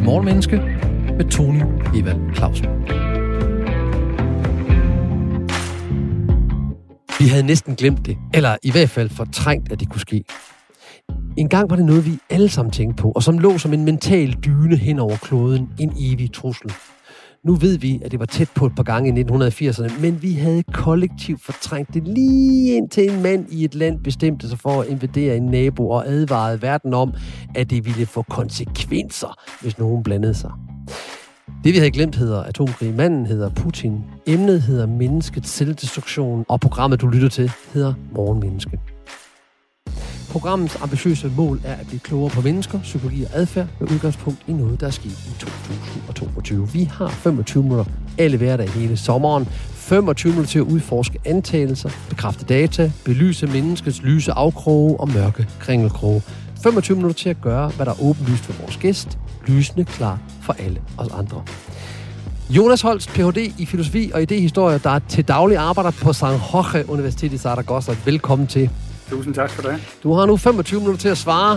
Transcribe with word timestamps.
til 0.00 0.06
Morgenmenneske 0.06 0.56
med 1.16 1.30
Tony 1.30 1.62
Evald 1.96 2.34
Clausen. 2.34 2.66
Vi 7.18 7.28
havde 7.28 7.42
næsten 7.42 7.74
glemt 7.74 8.06
det, 8.06 8.16
eller 8.34 8.56
i 8.62 8.70
hvert 8.70 8.90
fald 8.90 9.10
fortrængt, 9.10 9.72
at 9.72 9.80
det 9.80 9.88
kunne 9.90 10.00
ske. 10.00 10.24
En 11.36 11.48
gang 11.48 11.70
var 11.70 11.76
det 11.76 11.84
noget, 11.84 12.06
vi 12.06 12.18
alle 12.30 12.48
sammen 12.48 12.72
tænkte 12.72 13.02
på, 13.02 13.12
og 13.12 13.22
som 13.22 13.38
lå 13.38 13.58
som 13.58 13.72
en 13.72 13.84
mental 13.84 14.32
dyne 14.32 14.76
hen 14.76 14.98
over 14.98 15.16
kloden, 15.16 15.68
en 15.78 15.92
evig 15.98 16.32
trussel. 16.32 16.72
Nu 17.44 17.54
ved 17.54 17.78
vi, 17.78 18.00
at 18.04 18.10
det 18.10 18.20
var 18.20 18.26
tæt 18.26 18.50
på 18.54 18.66
et 18.66 18.72
par 18.76 18.82
gange 18.82 19.20
i 19.20 19.24
1980'erne, 19.24 20.00
men 20.00 20.22
vi 20.22 20.32
havde 20.32 20.62
kollektivt 20.62 21.42
fortrængt 21.42 21.94
det 21.94 22.08
lige 22.08 22.76
indtil 22.76 23.10
en 23.10 23.22
mand 23.22 23.46
i 23.52 23.64
et 23.64 23.74
land 23.74 24.00
bestemte 24.04 24.48
sig 24.48 24.58
for 24.58 24.80
at 24.80 24.88
invadere 24.88 25.36
en 25.36 25.46
nabo 25.46 25.90
og 25.90 26.08
advarede 26.08 26.62
verden 26.62 26.94
om, 26.94 27.14
at 27.54 27.70
det 27.70 27.84
ville 27.86 28.06
få 28.06 28.22
konsekvenser, 28.22 29.38
hvis 29.60 29.78
nogen 29.78 30.02
blandede 30.02 30.34
sig. 30.34 30.50
Det 31.64 31.72
vi 31.72 31.78
havde 31.78 31.90
glemt 31.90 32.16
hedder 32.16 32.42
atomkrig. 32.42 32.94
Manden 32.94 33.26
hedder 33.26 33.50
Putin. 33.50 34.04
Emnet 34.26 34.62
hedder 34.62 34.86
menneskets 34.86 35.50
selvdestruktion, 35.50 36.44
og 36.48 36.60
programmet 36.60 37.00
du 37.00 37.06
lytter 37.06 37.28
til 37.28 37.52
hedder 37.74 37.94
Morgenmenneske. 38.14 38.78
Programmets 40.30 40.78
ambitiøse 40.82 41.32
mål 41.36 41.60
er 41.64 41.74
at 41.74 41.86
blive 41.86 42.00
klogere 42.00 42.30
på 42.30 42.40
mennesker, 42.40 42.80
psykologi 42.80 43.24
og 43.24 43.30
adfærd 43.32 43.66
med 43.80 43.90
udgangspunkt 43.90 44.38
i 44.46 44.52
noget, 44.52 44.80
der 44.80 44.86
er 44.86 44.90
sket 44.90 45.10
i 45.10 45.40
2022. 45.40 46.68
Vi 46.68 46.84
har 46.84 47.08
25 47.08 47.62
minutter 47.62 47.84
alle 48.18 48.36
hverdag 48.36 48.70
hele 48.70 48.96
sommeren. 48.96 49.46
25 49.74 50.32
minutter 50.32 50.50
til 50.50 50.58
at 50.58 50.64
udforske 50.64 51.18
antagelser, 51.24 51.90
bekræfte 52.08 52.44
data, 52.44 52.92
belyse 53.04 53.46
menneskets 53.46 54.02
lyse 54.02 54.32
afkroge 54.32 55.00
og 55.00 55.08
mørke 55.08 55.48
kringelkroge. 55.58 56.22
25 56.62 56.96
minutter 56.96 57.18
til 57.18 57.28
at 57.28 57.40
gøre, 57.40 57.68
hvad 57.68 57.86
der 57.86 57.92
er 57.92 58.02
åbenlyst 58.02 58.44
for 58.44 58.62
vores 58.62 58.76
gæst, 58.76 59.18
lysende 59.46 59.84
klar 59.84 60.18
for 60.42 60.52
alle 60.52 60.80
os 60.98 61.08
andre. 61.08 61.42
Jonas 62.50 62.80
Holst, 62.80 63.08
Ph.D. 63.08 63.52
i 63.58 63.66
filosofi 63.66 64.10
og 64.14 64.22
idehistorie, 64.22 64.80
der 64.84 64.98
til 65.08 65.28
daglig 65.28 65.56
arbejder 65.56 65.90
på 65.90 66.12
San 66.12 66.30
Jorge 66.30 66.90
Universitet 66.90 67.32
i 67.32 67.38
Zaragoza. 67.38 67.96
Velkommen 68.04 68.46
til. 68.46 68.70
Tusind 69.10 69.34
tak 69.34 69.50
for 69.50 69.62
det. 69.62 70.00
Du 70.02 70.12
har 70.12 70.26
nu 70.26 70.36
25 70.36 70.80
minutter 70.80 71.00
til 71.00 71.08
at 71.08 71.18
svare 71.18 71.54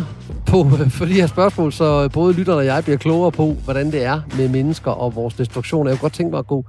på 0.51 0.57
for 0.97 1.05
de 1.05 1.13
her 1.21 1.27
spørgsmål, 1.27 1.71
så 1.71 2.09
både 2.13 2.33
lytterne 2.33 2.59
og 2.59 2.65
jeg 2.65 2.83
bliver 2.83 2.97
klogere 2.97 3.31
på, 3.31 3.45
hvordan 3.53 3.85
det 3.91 4.03
er 4.03 4.17
med 4.37 4.49
mennesker 4.49 4.91
og 4.91 5.15
vores 5.15 5.33
destruktion. 5.33 5.87
Jeg 5.87 5.93
kunne 5.93 6.01
godt 6.07 6.13
tænke 6.13 6.31
mig 6.31 6.39
at 6.39 6.47
gå 6.47 6.59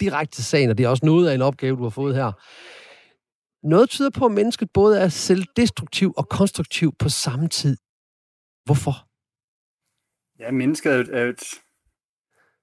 direkte 0.00 0.36
til 0.36 0.44
sagen, 0.44 0.70
og 0.70 0.78
det 0.78 0.84
er 0.84 0.88
også 0.88 1.06
noget 1.06 1.28
af 1.28 1.34
en 1.34 1.42
opgave, 1.42 1.76
du 1.76 1.82
har 1.82 1.90
fået 1.90 2.14
her. 2.16 2.30
Noget 3.72 3.90
tyder 3.90 4.10
på, 4.10 4.24
at 4.26 4.32
mennesket 4.32 4.68
både 4.74 5.00
er 5.00 5.08
selvdestruktiv 5.08 6.12
og 6.16 6.28
konstruktiv 6.28 6.92
på 6.98 7.08
samme 7.08 7.48
tid. 7.48 7.76
Hvorfor? 8.64 8.94
Ja, 10.38 10.50
mennesket 10.50 10.92
er 10.92 10.96
jo 10.96 11.02
et, 11.02 11.08
er 11.12 11.24
et, 11.24 11.42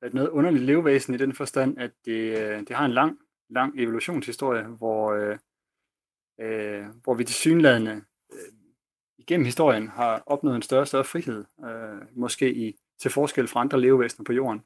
er 0.02 0.08
et 0.08 0.14
noget 0.14 0.30
underligt 0.30 0.64
levevæsen 0.64 1.14
i 1.14 1.18
den 1.18 1.34
forstand, 1.34 1.78
at 1.80 1.92
det, 2.06 2.22
øh, 2.40 2.60
det 2.68 2.76
har 2.76 2.86
en 2.86 2.92
lang, 2.92 3.18
lang 3.50 3.74
evolutionshistorie, 3.80 4.64
hvor, 4.64 5.14
øh, 5.14 5.38
øh, 6.42 6.86
hvor 7.04 7.14
vi 7.14 7.24
til 7.24 7.36
synlædende 7.36 8.02
øh, 8.34 8.54
igennem 9.18 9.46
historien 9.46 9.88
har 9.88 10.24
opnået 10.26 10.56
en 10.56 10.62
større 10.62 10.82
og 10.82 10.88
større 10.88 11.04
frihed, 11.04 11.46
øh, 11.66 12.02
måske 12.16 12.54
i, 12.54 12.80
til 13.02 13.12
forskel 13.12 13.48
fra 13.48 13.60
andre 13.60 13.82
levevæsener 13.82 14.24
på 14.24 14.34
jorden. 14.34 14.62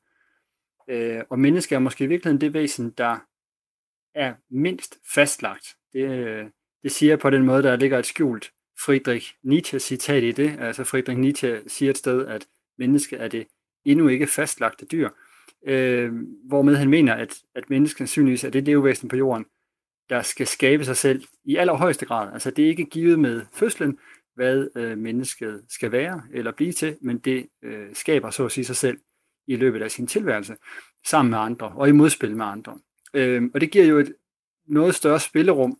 Øh, 0.87 1.23
og 1.29 1.39
mennesker 1.39 1.75
er 1.75 1.79
måske 1.79 2.03
i 2.03 2.07
virkeligheden 2.07 2.41
det 2.41 2.53
væsen, 2.53 2.91
der 2.91 3.17
er 4.15 4.33
mindst 4.49 4.97
fastlagt. 5.13 5.75
Det, 5.93 6.09
øh, 6.09 6.45
det 6.83 6.91
siger 6.91 7.15
på 7.15 7.29
den 7.29 7.45
måde, 7.45 7.63
der 7.63 7.75
ligger 7.75 7.99
et 7.99 8.05
skjult 8.05 8.51
Friedrich 8.85 9.35
Nietzsche-citat 9.43 10.23
i 10.23 10.31
det. 10.31 10.59
Altså 10.59 10.83
Friedrich 10.83 11.19
Nietzsche 11.19 11.69
siger 11.69 11.89
et 11.89 11.97
sted, 11.97 12.27
at 12.27 12.47
mennesket 12.77 13.21
er 13.21 13.27
det 13.27 13.47
endnu 13.85 14.07
ikke 14.07 14.27
fastlagte 14.27 14.85
dyr, 14.85 15.09
øh, 15.65 16.13
hvormed 16.43 16.75
han 16.75 16.89
mener, 16.89 17.13
at, 17.13 17.43
at 17.55 17.69
mennesket 17.69 17.97
sandsynligvis 17.97 18.43
er 18.43 18.49
det 18.49 18.63
levevæsen 18.63 19.09
på 19.09 19.15
jorden, 19.15 19.45
der 20.11 20.21
skal 20.21 20.47
skabe 20.47 20.85
sig 20.85 20.97
selv 20.97 21.23
i 21.45 21.55
allerhøjeste 21.55 22.05
grad. 22.05 22.33
Altså 22.33 22.51
det 22.51 22.65
er 22.65 22.69
ikke 22.69 22.85
givet 22.85 23.19
med 23.19 23.41
fødslen, 23.53 23.99
hvad 24.35 24.67
øh, 24.75 24.97
mennesket 24.97 25.63
skal 25.69 25.91
være 25.91 26.23
eller 26.33 26.51
blive 26.51 26.71
til, 26.71 26.97
men 27.01 27.17
det 27.17 27.47
øh, 27.63 27.87
skaber 27.93 28.29
så 28.29 28.45
at 28.45 28.51
sige 28.51 28.65
sig 28.65 28.75
selv 28.75 28.97
i 29.47 29.55
løbet 29.55 29.81
af 29.81 29.91
sin 29.91 30.07
tilværelse, 30.07 30.55
sammen 31.05 31.29
med 31.29 31.39
andre 31.39 31.67
og 31.67 31.89
i 31.89 31.91
modspil 31.91 32.37
med 32.37 32.45
andre. 32.45 32.79
Øh, 33.13 33.43
og 33.53 33.61
det 33.61 33.71
giver 33.71 33.85
jo 33.85 33.97
et 33.97 34.13
noget 34.67 34.95
større 34.95 35.19
spillerum 35.19 35.79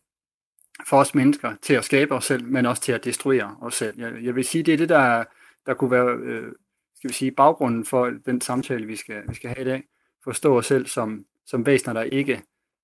for 0.90 0.97
os 0.97 1.16
mennesker 1.16 1.56
til 1.62 1.74
at 1.74 1.86
skabe 1.86 2.16
os 2.16 2.25
selv, 2.25 2.46
men 2.46 2.66
også 2.66 2.81
til 2.81 2.91
at 2.91 3.06
destruere 3.06 3.58
os 3.62 3.74
selv. 3.74 4.00
Jeg, 4.00 4.14
jeg 4.24 4.36
vil 4.36 4.46
sige, 4.46 4.64
det 4.64 4.74
er 4.74 4.78
det, 4.78 4.90
der, 4.90 5.24
der 5.66 5.74
kunne 5.74 5.91
være 5.91 6.18
øh, 6.24 6.52
skal 6.96 7.09
vi 7.09 7.14
sige, 7.14 7.31
baggrunden 7.31 7.86
for 7.86 8.14
den 8.25 8.41
samtale, 8.41 8.86
vi 8.86 8.96
skal, 8.96 9.24
vi 9.30 9.36
skal 9.36 9.50
have 9.50 9.62
i 9.62 9.70
dag. 9.70 9.84
Forstå 10.24 10.58
os 10.58 10.66
selv 10.66 10.86
som, 10.86 11.25
som 11.46 11.66
væsener, 11.66 11.94
der 11.94 12.02
ikke 12.02 12.41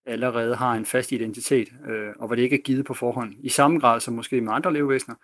allerede 0.07 0.56
har 0.56 0.73
en 0.73 0.85
fast 0.85 1.12
identitet, 1.12 1.68
øh, 1.90 2.09
og 2.19 2.28
hvor 2.28 2.35
det 2.35 2.44
ikke 2.44 2.57
er 2.57 2.62
givet 2.62 2.85
på 2.85 2.94
forhånd. 2.94 3.34
I 3.40 3.50
samme 3.50 3.79
grad 3.79 4.00
som 4.00 4.13
måske 4.13 4.41
med 4.41 4.53
andre 4.53 4.73
levevæsener. 4.73 5.16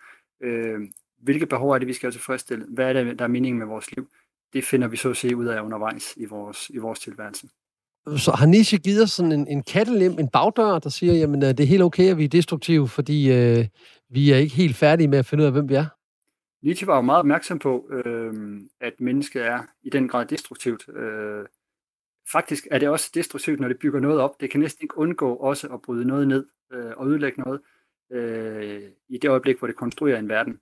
Øh, 0.43 0.79
hvilke 1.21 1.45
behov 1.45 1.69
er 1.69 1.77
det, 1.77 1.87
vi 1.87 1.93
skal 1.93 2.11
tilfredsstille? 2.11 2.65
Hvad 2.69 2.89
er 2.89 3.03
det, 3.03 3.19
der 3.19 3.25
er 3.25 3.29
meningen 3.29 3.59
med 3.59 3.67
vores 3.67 3.95
liv? 3.95 4.07
Det 4.53 4.63
finder 4.63 4.87
vi 4.87 4.97
så 4.97 5.09
at 5.09 5.17
se 5.17 5.35
ud 5.35 5.45
af 5.45 5.61
undervejs 5.61 6.13
i 6.17 6.25
vores, 6.25 6.69
i 6.69 6.77
vores 6.77 6.99
tilværelse. 6.99 7.47
Så 8.17 8.31
har 8.31 8.45
Nietzsche 8.45 8.77
givet 8.77 9.03
os 9.03 9.11
sådan 9.11 9.31
en, 9.31 9.47
en 9.47 9.63
kattelem, 9.63 10.19
en 10.19 10.29
bagdør, 10.29 10.79
der 10.79 10.89
siger, 10.89 11.13
jamen 11.13 11.43
øh, 11.43 11.49
det 11.49 11.59
er 11.59 11.67
helt 11.67 11.83
okay, 11.83 12.11
at 12.11 12.17
vi 12.17 12.23
er 12.23 12.29
destruktive, 12.29 12.87
fordi 12.87 13.31
øh, 13.31 13.65
vi 14.09 14.31
er 14.31 14.37
ikke 14.37 14.55
helt 14.55 14.75
færdige 14.75 15.07
med 15.07 15.19
at 15.19 15.25
finde 15.25 15.41
ud 15.41 15.45
af, 15.45 15.51
hvem 15.51 15.69
vi 15.69 15.75
er? 15.75 15.85
Nietzsche 16.63 16.87
var 16.87 16.95
jo 16.95 17.01
meget 17.01 17.19
opmærksom 17.19 17.59
på, 17.59 17.89
øh, 17.91 18.33
at 18.81 18.93
mennesket 18.99 19.45
er 19.45 19.59
i 19.83 19.89
den 19.89 20.07
grad 20.07 20.25
destruktivt. 20.25 20.89
Øh, 20.89 21.45
faktisk 22.31 22.67
er 22.71 22.79
det 22.79 22.89
også 22.89 23.11
destruktivt, 23.13 23.59
når 23.59 23.67
det 23.67 23.79
bygger 23.79 23.99
noget 23.99 24.19
op. 24.19 24.41
Det 24.41 24.51
kan 24.51 24.59
næsten 24.59 24.83
ikke 24.83 24.97
undgå 24.97 25.35
også 25.35 25.67
at 25.67 25.81
bryde 25.81 26.07
noget 26.07 26.27
ned 26.27 26.45
øh, 26.73 26.91
og 26.97 27.07
ødelægge 27.07 27.41
noget 27.41 27.61
øh, 28.11 28.81
i 29.09 29.17
det 29.17 29.29
øjeblik, 29.29 29.59
hvor 29.59 29.67
det 29.67 29.75
konstruerer 29.75 30.19
en 30.19 30.29
verden. 30.29 30.59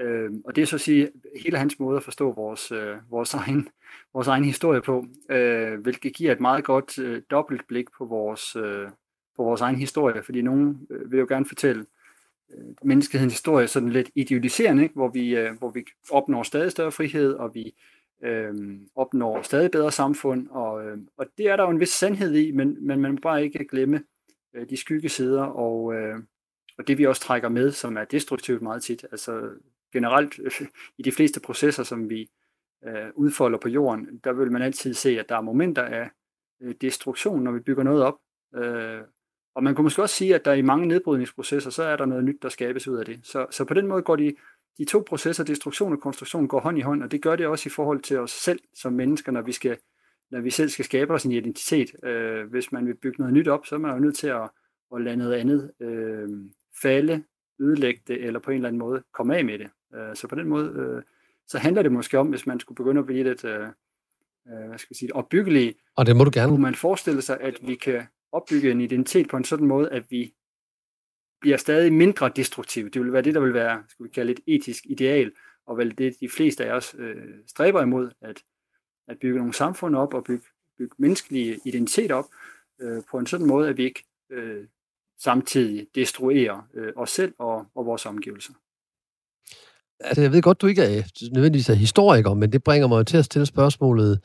Øh, 0.00 0.30
og 0.44 0.56
det 0.56 0.62
er 0.62 0.66
så 0.66 0.76
at 0.76 0.80
sige 0.80 1.10
hele 1.44 1.58
hans 1.58 1.78
måde 1.78 1.96
at 1.96 2.02
forstå 2.02 2.32
vores, 2.32 2.72
øh, 2.72 2.96
vores, 3.10 3.34
egen, 3.34 3.68
vores 4.14 4.28
egen 4.28 4.44
historie 4.44 4.80
på, 4.82 5.06
øh, 5.30 5.80
hvilket 5.80 6.14
giver 6.14 6.32
et 6.32 6.40
meget 6.40 6.64
godt 6.64 6.98
øh, 6.98 7.22
dobbelt 7.30 7.66
blik 7.68 7.86
på 7.98 8.04
vores, 8.04 8.56
øh, 8.56 8.88
på 9.36 9.42
vores 9.44 9.60
egen 9.60 9.76
historie, 9.76 10.22
fordi 10.22 10.42
nogen 10.42 10.86
øh, 10.90 11.10
vil 11.12 11.18
jo 11.18 11.26
gerne 11.28 11.46
fortælle 11.46 11.86
øh, 12.54 12.64
menneskehedens 12.82 13.32
historie 13.32 13.66
sådan 13.66 13.90
lidt 13.90 14.10
idealiserende, 14.14 14.82
ikke? 14.82 14.94
Hvor, 14.94 15.08
vi, 15.08 15.36
øh, 15.36 15.58
hvor 15.58 15.70
vi 15.70 15.84
opnår 16.10 16.42
stadig 16.42 16.70
større 16.70 16.92
frihed, 16.92 17.34
og 17.34 17.54
vi 17.54 17.74
øh, 18.22 18.54
opnår 18.94 19.42
stadig 19.42 19.70
bedre 19.70 19.92
samfund, 19.92 20.48
og, 20.48 20.84
øh, 20.84 20.98
og 21.16 21.26
det 21.38 21.48
er 21.48 21.56
der 21.56 21.64
jo 21.64 21.70
en 21.70 21.80
vis 21.80 21.88
sandhed 21.88 22.34
i, 22.34 22.50
men, 22.50 22.86
men 22.86 23.00
man 23.00 23.12
må 23.12 23.18
bare 23.22 23.44
ikke 23.44 23.68
glemme 23.68 24.02
øh, 24.54 24.68
de 24.70 24.76
skyggesider, 24.76 25.42
og, 25.42 25.94
øh, 25.94 26.16
og 26.78 26.88
det 26.88 26.98
vi 26.98 27.06
også 27.06 27.22
trækker 27.22 27.48
med, 27.48 27.70
som 27.70 27.96
er 27.96 28.04
destruktivt 28.04 28.62
meget 28.62 28.82
tit. 28.82 29.06
Altså 29.12 29.50
generelt 29.92 30.38
øh, 30.38 30.66
i 30.98 31.02
de 31.02 31.12
fleste 31.12 31.40
processer, 31.40 31.82
som 31.82 32.10
vi 32.10 32.30
øh, 32.86 33.10
udfolder 33.14 33.58
på 33.58 33.68
jorden, 33.68 34.20
der 34.24 34.32
vil 34.32 34.52
man 34.52 34.62
altid 34.62 34.94
se, 34.94 35.20
at 35.20 35.28
der 35.28 35.36
er 35.36 35.40
momenter 35.40 35.82
af 35.82 36.10
øh, 36.62 36.74
destruktion, 36.80 37.42
når 37.42 37.52
vi 37.52 37.60
bygger 37.60 37.82
noget 37.82 38.02
op. 38.02 38.18
Øh, 38.54 39.02
og 39.54 39.64
man 39.64 39.74
kunne 39.74 39.82
måske 39.82 40.02
også 40.02 40.14
sige, 40.14 40.34
at 40.34 40.44
der 40.44 40.52
i 40.52 40.62
mange 40.62 40.86
nedbrydningsprocesser, 40.86 41.70
så 41.70 41.82
er 41.82 41.96
der 41.96 42.06
noget 42.06 42.24
nyt, 42.24 42.42
der 42.42 42.48
skabes 42.48 42.88
ud 42.88 42.96
af 42.96 43.04
det. 43.04 43.20
Så, 43.22 43.46
så 43.50 43.64
på 43.64 43.74
den 43.74 43.86
måde 43.86 44.02
går 44.02 44.16
de, 44.16 44.34
de 44.78 44.84
to 44.84 45.04
processer, 45.08 45.44
destruktion 45.44 45.92
og 45.92 46.00
konstruktion, 46.00 46.48
går 46.48 46.60
hånd 46.60 46.78
i 46.78 46.80
hånd, 46.80 47.02
og 47.02 47.10
det 47.10 47.22
gør 47.22 47.36
det 47.36 47.46
også 47.46 47.68
i 47.68 47.70
forhold 47.70 48.02
til 48.02 48.18
os 48.18 48.30
selv 48.30 48.60
som 48.74 48.92
mennesker, 48.92 49.32
når 49.32 49.42
vi, 49.42 49.52
skal, 49.52 49.76
når 50.30 50.40
vi 50.40 50.50
selv 50.50 50.68
skal 50.68 50.84
skabe 50.84 51.14
os 51.14 51.24
en 51.24 51.32
identitet. 51.32 52.04
Øh, 52.04 52.50
hvis 52.50 52.72
man 52.72 52.86
vil 52.86 52.96
bygge 52.96 53.16
noget 53.18 53.34
nyt 53.34 53.48
op, 53.48 53.66
så 53.66 53.74
er 53.74 53.78
man 53.78 53.94
jo 53.94 53.98
nødt 53.98 54.16
til 54.16 54.28
at, 54.28 54.50
at 54.94 55.02
lade 55.02 55.16
noget 55.16 55.34
andet 55.34 55.70
øh, 55.80 56.28
falde, 56.82 57.22
ødelægge 57.60 58.02
det, 58.06 58.24
eller 58.24 58.40
på 58.40 58.50
en 58.50 58.54
eller 58.54 58.68
anden 58.68 58.78
måde 58.78 59.02
komme 59.12 59.36
af 59.36 59.44
med 59.44 59.58
det. 59.58 59.70
Øh, 59.94 60.16
så 60.16 60.28
på 60.28 60.34
den 60.34 60.48
måde, 60.48 60.72
øh, 60.76 61.02
så 61.46 61.58
handler 61.58 61.82
det 61.82 61.92
måske 61.92 62.18
om, 62.18 62.28
hvis 62.28 62.46
man 62.46 62.60
skulle 62.60 62.76
begynde 62.76 62.98
at 62.98 63.06
blive 63.06 63.24
lidt, 63.24 63.44
øh, 63.44 63.60
øh 63.62 64.68
hvad 64.68 64.78
skal 64.78 64.88
jeg 64.90 64.96
sige, 64.96 65.16
opbyggelige. 65.16 65.74
Og 65.96 66.06
det 66.06 66.16
må 66.16 66.24
du 66.24 66.30
gerne. 66.34 66.52
Kunne 66.52 66.62
man 66.62 66.74
forestille 66.74 67.22
sig, 67.22 67.40
at 67.40 67.58
vi 67.62 67.74
kan 67.74 68.02
opbygge 68.32 68.70
en 68.70 68.80
identitet 68.80 69.28
på 69.28 69.36
en 69.36 69.44
sådan 69.44 69.66
måde, 69.66 69.90
at 69.90 70.10
vi 70.10 70.34
bliver 71.40 71.56
stadig 71.56 71.92
mindre 71.92 72.30
destruktive. 72.36 72.88
Det 72.88 73.02
vil 73.02 73.12
være 73.12 73.22
det, 73.22 73.34
der 73.34 73.40
vil 73.40 73.54
være, 73.54 73.82
skal 73.88 74.04
vi 74.04 74.10
kalde 74.10 74.32
et 74.32 74.40
etisk 74.46 74.86
ideal, 74.86 75.32
og 75.66 75.78
vel 75.78 75.98
det, 75.98 76.20
de 76.20 76.28
fleste 76.28 76.64
af 76.64 76.72
os 76.72 76.94
øh, 76.98 77.16
stræber 77.46 77.82
imod, 77.82 78.10
at, 78.20 78.42
at 79.08 79.18
bygge 79.18 79.38
nogle 79.38 79.54
samfund 79.54 79.96
op 79.96 80.14
og 80.14 80.24
bygge, 80.24 80.44
bygge 80.78 80.94
menneskelige 80.98 81.58
identitet 81.64 82.10
op 82.10 82.24
øh, 82.80 83.02
på 83.10 83.18
en 83.18 83.26
sådan 83.26 83.46
måde, 83.46 83.68
at 83.68 83.76
vi 83.76 83.84
ikke 83.84 84.04
øh, 84.30 84.64
samtidig 85.18 85.86
destruerer 85.94 86.68
øh, 86.74 86.92
os 86.96 87.10
selv 87.10 87.34
og, 87.38 87.66
og 87.74 87.86
vores 87.86 88.06
omgivelser. 88.06 88.52
Altså, 90.00 90.22
jeg 90.22 90.32
ved 90.32 90.42
godt, 90.42 90.60
du 90.60 90.66
ikke 90.66 90.82
er 90.82 91.30
nødvendigvis 91.32 91.68
er 91.68 91.74
historiker, 91.74 92.34
men 92.34 92.52
det 92.52 92.64
bringer 92.64 92.88
mig 92.88 93.06
til 93.06 93.16
at 93.16 93.24
stille 93.24 93.46
spørgsmålet, 93.46 94.20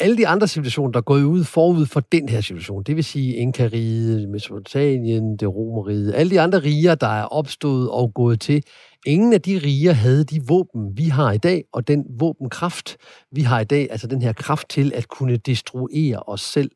alle 0.00 0.16
de 0.16 0.26
andre 0.26 0.48
civilisationer, 0.48 0.92
der 0.92 0.98
er 0.98 1.02
gået 1.02 1.22
ud 1.22 1.44
forud 1.44 1.86
for 1.86 2.00
den 2.00 2.28
her 2.28 2.40
civilisation, 2.40 2.82
det 2.82 2.96
vil 2.96 3.04
sige 3.04 3.34
Inkariget, 3.36 4.28
Mesopotamien, 4.28 5.36
det 5.36 5.48
Romeriet, 5.48 6.14
alle 6.14 6.30
de 6.30 6.40
andre 6.40 6.58
riger, 6.58 6.94
der 6.94 7.06
er 7.06 7.24
opstået 7.24 7.90
og 7.90 8.14
gået 8.14 8.40
til, 8.40 8.62
ingen 9.06 9.32
af 9.32 9.42
de 9.42 9.58
riger 9.58 9.92
havde 9.92 10.24
de 10.24 10.40
våben, 10.48 10.96
vi 10.96 11.04
har 11.04 11.32
i 11.32 11.38
dag, 11.38 11.64
og 11.72 11.88
den 11.88 12.04
våbenkraft, 12.20 12.96
vi 13.32 13.42
har 13.42 13.60
i 13.60 13.64
dag, 13.64 13.88
altså 13.90 14.06
den 14.06 14.22
her 14.22 14.32
kraft 14.32 14.68
til 14.68 14.92
at 14.94 15.08
kunne 15.08 15.36
destruere 15.36 16.18
os 16.18 16.40
selv. 16.40 16.70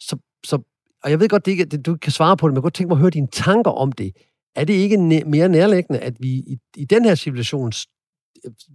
Så, 0.00 0.16
så 0.46 0.58
og 1.04 1.10
jeg 1.10 1.20
ved 1.20 1.28
godt, 1.28 1.46
det 1.46 1.52
ikke, 1.52 1.64
du 1.64 1.96
kan 1.96 2.12
svare 2.12 2.36
på 2.36 2.48
det, 2.48 2.52
men 2.52 2.56
jeg 2.56 2.60
kan 2.60 2.62
godt 2.62 2.74
tænke 2.74 2.88
mig 2.88 2.96
at 2.96 3.00
høre 3.00 3.10
dine 3.10 3.28
tanker 3.32 3.70
om 3.70 3.92
det. 3.92 4.12
Er 4.56 4.64
det 4.64 4.74
ikke 4.74 5.24
mere 5.26 5.48
nærliggende, 5.48 6.00
at 6.00 6.14
vi 6.20 6.28
i, 6.28 6.58
i 6.76 6.84
den 6.84 7.04
her 7.04 7.14
civilisation 7.14 7.72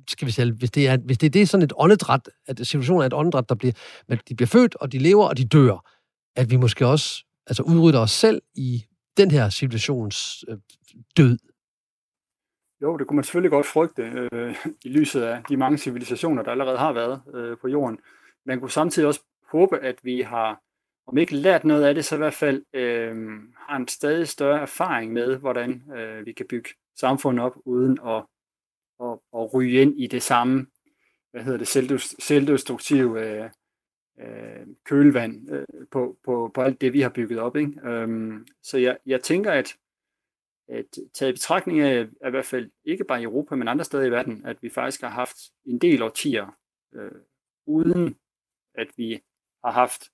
skal 0.10 0.26
vi 0.26 0.32
sige, 0.32 0.52
hvis 0.52 0.72
det 0.72 0.88
er, 0.88 0.98
hvis 0.98 1.18
det 1.18 1.28
er 1.28 1.32
det 1.32 1.50
sådan 1.50 1.64
et 1.64 1.74
åndedræt, 1.76 2.30
at 2.48 2.68
situationen 2.68 3.02
er 3.02 3.06
et 3.06 3.14
åndedræt, 3.14 3.50
der 3.50 3.56
bliver, 3.56 3.74
at 4.08 4.30
de 4.30 4.36
bliver 4.36 4.48
født, 4.48 4.76
og 4.76 4.92
de 4.92 4.98
lever, 4.98 5.26
og 5.26 5.38
de 5.38 5.46
dør, 5.46 5.92
at 6.36 6.52
vi 6.52 6.56
måske 6.56 6.88
også 6.88 7.26
altså 7.48 7.64
udrydder 7.64 8.00
os 8.00 8.12
selv 8.12 8.42
i 8.56 8.86
den 9.18 9.32
her 9.32 9.50
civilisations 9.50 10.46
øh, 10.48 10.58
død. 11.18 11.38
Jo, 12.82 12.98
det 12.98 13.08
kunne 13.08 13.16
man 13.16 13.24
selvfølgelig 13.24 13.52
godt 13.52 13.66
frygte 13.66 14.04
øh, 14.04 14.56
i 14.86 14.90
lyset 14.90 15.22
af 15.22 15.44
de 15.50 15.58
mange 15.58 15.78
civilisationer, 15.78 16.44
der 16.44 16.52
allerede 16.52 16.78
har 16.78 16.94
været 16.94 17.22
øh, 17.34 17.58
på 17.62 17.68
jorden. 17.68 18.00
Man 18.46 18.60
kunne 18.60 18.72
samtidig 18.72 19.08
også 19.08 19.22
håbe, 19.52 19.80
at 19.80 19.96
vi 20.04 20.22
har, 20.22 20.62
om 21.08 21.18
ikke 21.18 21.36
lært 21.36 21.64
noget 21.64 21.84
af 21.84 21.96
det, 21.96 22.06
så 22.06 22.16
i 22.16 22.18
hvert 22.18 22.34
fald 22.34 22.64
øh, 22.74 23.16
har 23.56 23.76
en 23.76 23.88
stadig 23.88 24.28
større 24.28 24.62
erfaring 24.62 25.14
med, 25.14 25.38
hvordan 25.38 25.84
øh, 25.98 26.26
vi 26.26 26.34
kan 26.34 26.46
bygge 26.50 26.70
samfundet 27.00 27.46
op, 27.46 27.54
uden 27.66 28.00
at 28.08 28.24
at, 29.04 29.20
at 29.36 29.54
ryge 29.54 29.82
ind 29.82 30.00
i 30.00 30.08
det 30.08 30.24
samme, 30.24 30.68
hvad 31.32 31.44
hedder 31.44 31.58
det, 31.58 32.02
selvdestruktive 32.20 33.22
øh, 33.22 33.50
øh, 34.20 34.68
kølvand 34.86 35.52
øh, 35.52 35.66
på, 35.92 36.18
på, 36.24 36.52
på 36.54 36.62
alt 36.62 36.82
det, 36.82 36.94
vi 36.94 37.02
har 37.02 37.10
bygget 37.10 37.40
op. 37.40 37.56
Ikke? 37.56 37.90
Øhm, 37.90 38.48
så 38.64 38.78
jeg, 38.78 38.98
jeg 39.06 39.22
tænker, 39.22 39.52
at, 39.52 39.78
at 40.68 40.86
taget 41.14 41.30
i 41.30 41.34
betragtning 41.34 41.80
af, 41.80 42.08
af 42.22 42.28
i 42.28 42.32
hvert 42.32 42.46
fald 42.46 42.72
ikke 42.86 43.04
bare 43.04 43.22
i 43.22 43.24
Europa, 43.24 43.56
men 43.56 43.68
andre 43.68 43.86
steder 43.86 44.04
i 44.04 44.12
verden, 44.12 44.46
at 44.46 44.58
vi 44.62 44.70
faktisk 44.70 45.02
har 45.02 45.10
haft 45.10 45.38
en 45.66 45.78
del 45.80 46.02
årtier, 46.02 46.58
øh, 46.96 47.12
uden 47.66 48.16
at 48.76 48.88
vi 48.98 49.24
har 49.64 49.72
haft 49.72 50.10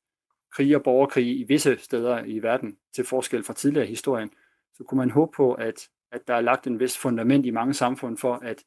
krig 0.52 0.76
og 0.76 0.84
borgerkrig 0.84 1.40
i 1.40 1.44
visse 1.44 1.78
steder 1.78 2.24
i 2.24 2.40
verden, 2.40 2.78
til 2.94 3.06
forskel 3.06 3.44
fra 3.44 3.54
tidligere 3.54 3.86
i 3.86 3.90
historien, 3.90 4.32
så 4.74 4.84
kunne 4.84 4.98
man 4.98 5.12
håbe 5.12 5.32
på, 5.36 5.54
at, 5.54 5.90
at 6.12 6.28
der 6.28 6.34
er 6.34 6.42
lagt 6.42 6.68
en 6.68 6.80
vis 6.80 6.98
fundament 6.98 7.46
i 7.46 7.52
mange 7.52 7.74
samfund 7.74 8.18
for, 8.18 8.36
at 8.36 8.64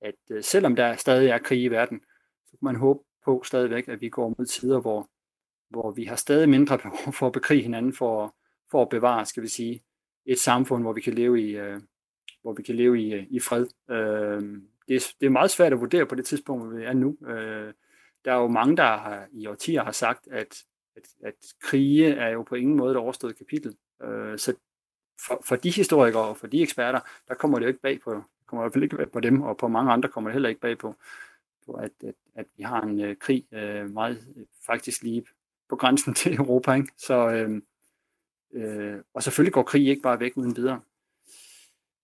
at 0.00 0.14
øh, 0.30 0.42
selvom 0.42 0.76
der 0.76 0.96
stadig 0.96 1.30
er 1.30 1.38
krig 1.38 1.62
i 1.62 1.68
verden, 1.68 2.00
så 2.46 2.50
kan 2.50 2.64
man 2.64 2.76
håbe 2.76 3.00
på 3.24 3.42
stadigvæk, 3.44 3.88
at 3.88 4.00
vi 4.00 4.08
går 4.08 4.34
mod 4.38 4.46
tider, 4.46 4.80
hvor, 4.80 5.10
hvor 5.70 5.90
vi 5.90 6.04
har 6.04 6.16
stadig 6.16 6.48
mindre 6.48 6.78
behov 6.84 7.12
for 7.12 7.26
at 7.26 7.32
bekrige 7.32 7.62
hinanden, 7.62 7.92
for, 7.92 8.36
for 8.70 8.82
at 8.82 8.88
bevare, 8.88 9.26
skal 9.26 9.42
vi 9.42 9.48
sige, 9.48 9.82
et 10.26 10.38
samfund, 10.38 10.82
hvor 10.82 10.92
vi 10.92 11.00
kan 11.00 11.14
leve 11.14 11.40
i, 11.40 11.56
øh, 11.56 11.80
hvor 12.42 12.52
vi 12.52 12.62
kan 12.62 12.74
leve 12.74 13.02
i, 13.02 13.14
øh, 13.14 13.26
i 13.30 13.40
fred. 13.40 13.66
Øh, 13.90 14.42
det, 14.88 14.96
er, 14.96 15.12
det 15.20 15.26
er 15.26 15.30
meget 15.30 15.50
svært 15.50 15.72
at 15.72 15.80
vurdere 15.80 16.06
på 16.06 16.14
det 16.14 16.26
tidspunkt, 16.26 16.64
hvor 16.64 16.76
vi 16.76 16.84
er 16.84 16.92
nu. 16.92 17.16
Øh, 17.26 17.74
der 18.24 18.32
er 18.32 18.36
jo 18.36 18.48
mange, 18.48 18.76
der 18.76 18.82
har, 18.82 19.28
i 19.32 19.46
årtier 19.46 19.84
har 19.84 19.92
sagt, 19.92 20.28
at, 20.30 20.62
at, 20.96 21.02
at 21.24 21.34
krige 21.62 22.06
er 22.06 22.28
jo 22.28 22.42
på 22.42 22.54
ingen 22.54 22.76
måde 22.76 22.90
et 22.90 22.96
overstået 22.96 23.38
kapitel. 23.38 23.76
Øh, 24.02 24.38
så 24.38 24.54
for, 25.26 25.42
for 25.44 25.56
de 25.56 25.70
historikere 25.70 26.22
og 26.22 26.36
for 26.36 26.46
de 26.46 26.62
eksperter, 26.62 27.00
der 27.28 27.34
kommer 27.34 27.58
det 27.58 27.64
jo 27.64 27.68
ikke 27.68 27.80
bag 27.80 28.00
på, 28.00 28.22
kommer 28.46 28.62
i 28.62 28.64
hvert 28.64 28.72
fald 28.72 28.84
ikke 28.84 29.12
på 29.12 29.20
dem, 29.20 29.42
og 29.42 29.56
på 29.56 29.68
mange 29.68 29.92
andre 29.92 30.08
kommer 30.08 30.30
det 30.30 30.34
heller 30.34 30.48
ikke 30.48 30.60
bag 30.60 30.78
på, 30.78 30.94
på 31.66 31.72
at, 31.72 31.90
at, 32.04 32.14
at 32.34 32.46
vi 32.56 32.62
har 32.62 32.82
en 32.82 33.00
øh, 33.00 33.16
krig 33.16 33.44
øh, 33.52 33.90
meget 33.90 34.24
øh, 34.36 34.44
faktisk 34.66 35.02
lige 35.02 35.24
på 35.68 35.76
grænsen 35.76 36.14
til 36.20 36.34
Europa. 36.34 36.72
Ikke? 36.72 36.92
Så, 36.96 37.30
øh, 37.30 37.62
øh, 38.52 39.00
og 39.14 39.22
selvfølgelig 39.22 39.52
går 39.52 39.62
krig 39.62 39.88
ikke 39.88 40.02
bare 40.02 40.20
væk 40.20 40.32
uden 40.36 40.56
videre. 40.56 40.80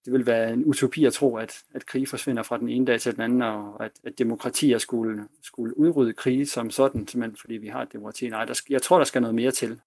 Det 0.04 0.12
vil 0.12 0.26
være 0.26 0.52
en 0.52 0.64
utopi 0.64 1.04
at 1.04 1.12
tro, 1.12 1.36
at, 1.36 1.62
at 1.74 1.86
krig 1.86 2.08
forsvinder 2.08 2.42
fra 2.42 2.58
den 2.58 2.68
ene 2.68 2.86
dag 2.86 3.00
til 3.00 3.12
den 3.12 3.22
anden, 3.22 3.42
og 3.42 3.84
at, 3.84 3.92
at 4.04 4.18
demokratier 4.18 4.78
skulle, 4.78 5.28
skulle 5.42 5.78
udrydde 5.78 6.12
krig 6.12 6.48
som 6.48 6.70
sådan, 6.70 7.08
simpelthen 7.08 7.36
fordi 7.36 7.54
vi 7.54 7.68
har 7.68 7.82
et 7.82 7.92
demokrati. 7.92 8.28
Nej, 8.28 8.44
der, 8.44 8.62
jeg 8.70 8.82
tror, 8.82 8.98
der 8.98 9.04
skal 9.04 9.22
noget 9.22 9.34
mere 9.34 9.50
til. 9.50 9.80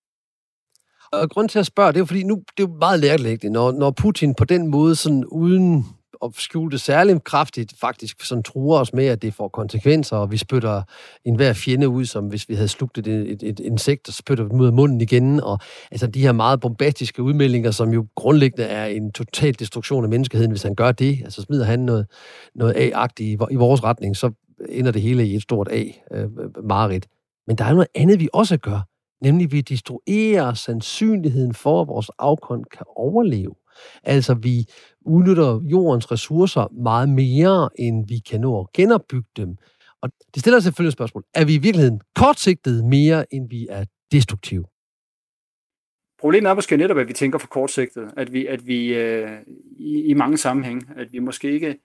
Og 1.12 1.30
grund 1.30 1.50
til 1.50 1.60
at 1.60 1.66
spørge, 1.66 1.88
det 1.88 1.96
er 1.96 2.00
jo 2.00 2.06
fordi, 2.06 2.24
nu 2.24 2.36
det 2.36 2.64
er 2.64 2.68
jo 2.68 2.76
meget 2.80 3.00
lærerlægtigt, 3.00 3.54
når, 3.54 3.72
når 3.72 3.92
Putin 3.92 4.36
på 4.36 4.46
den 4.46 4.68
måde, 4.68 4.96
sådan 4.96 5.26
uden 5.26 5.86
at 6.24 6.32
skjule 6.38 6.72
det 6.72 6.82
særligt 6.82 7.24
kraftigt, 7.24 7.74
faktisk 7.80 8.22
sådan 8.26 8.44
truer 8.44 8.80
os 8.80 8.94
med, 8.94 9.06
at 9.06 9.22
det 9.22 9.34
får 9.34 9.48
konsekvenser, 9.48 10.18
og 10.18 10.32
vi 10.32 10.38
spytter 10.38 10.82
enhver 11.26 11.54
fjende 11.54 11.90
ud, 11.90 12.06
som 12.06 12.28
hvis 12.28 12.50
vi 12.50 12.56
havde 12.56 12.68
slugt 12.68 12.98
et, 12.98 13.08
et, 13.08 13.44
et 13.44 13.60
insekt 13.60 14.08
og 14.08 14.14
spytter 14.14 14.48
dem 14.48 14.60
ud 14.60 14.66
af 14.66 14.74
munden 14.74 15.02
igen, 15.02 15.40
og 15.40 15.60
altså 15.92 16.08
de 16.08 16.22
her 16.22 16.32
meget 16.32 16.60
bombastiske 16.60 17.24
udmeldinger, 17.24 17.72
som 17.72 17.90
jo 17.90 18.08
grundlæggende 18.16 18.66
er 18.66 18.86
en 18.86 19.12
total 19.12 19.54
destruktion 19.60 20.04
af 20.04 20.10
menneskeheden, 20.10 20.52
hvis 20.52 20.64
han 20.64 20.76
gør 20.76 20.92
det, 20.92 21.20
altså 21.24 21.42
smider 21.42 21.66
han 21.66 21.80
noget, 21.80 22.06
noget 22.56 22.74
A-agtigt 22.78 23.42
i, 23.42 23.54
i 23.54 23.56
vores 23.56 23.84
retning, 23.84 24.18
så 24.18 24.32
ender 24.70 24.92
det 24.92 25.02
hele 25.02 25.28
i 25.28 25.36
et 25.36 25.42
stort 25.42 25.68
A-mareridt. 25.72 27.06
Øh, 27.06 27.10
Men 27.48 27.58
der 27.58 27.66
er 27.66 27.74
noget 27.74 27.88
andet, 27.96 28.20
vi 28.20 28.30
også 28.34 28.58
gør, 28.58 28.80
nemlig 29.22 29.52
vi 29.52 29.62
destruerer 29.62 30.54
sandsynligheden 30.54 31.54
for, 31.54 31.82
at 31.82 31.88
vores 31.88 32.10
afkond 32.20 32.66
kan 32.66 32.86
overleve. 32.96 33.56
Altså, 34.04 34.34
vi 34.34 34.66
udnytter 35.02 35.62
jordens 35.64 36.12
ressourcer 36.12 36.68
meget 36.84 37.10
mere, 37.10 37.70
end 37.80 38.08
vi 38.08 38.20
kan 38.30 38.42
nå 38.42 38.60
at 38.60 38.68
genopbygge 38.74 39.30
dem. 39.38 39.58
Og 40.02 40.12
det 40.34 40.40
stiller 40.40 40.60
selvfølgelig 40.60 40.94
spørgsmål. 40.94 41.24
Er 41.34 41.46
vi 41.46 41.56
i 41.56 41.58
virkeligheden 41.58 42.02
kortsigtet 42.16 42.86
mere, 42.86 43.34
end 43.34 43.50
vi 43.50 43.68
er 43.70 43.86
destruktive? 44.12 44.66
Problemet 46.20 46.50
er 46.50 46.54
måske 46.54 46.78
netop, 46.78 46.98
at 46.98 47.08
vi 47.08 47.14
tænker 47.14 47.40
for 47.40 47.48
kortsigtet. 47.48 48.12
At 48.18 48.34
vi, 48.34 48.48
at 48.48 48.68
vi 48.68 48.94
øh, 48.94 49.32
i, 49.78 50.02
i 50.02 50.14
mange 50.14 50.38
sammenhæng, 50.38 50.90
at 50.96 51.14
vi 51.14 51.20
måske 51.20 51.52
ikke 51.52 51.78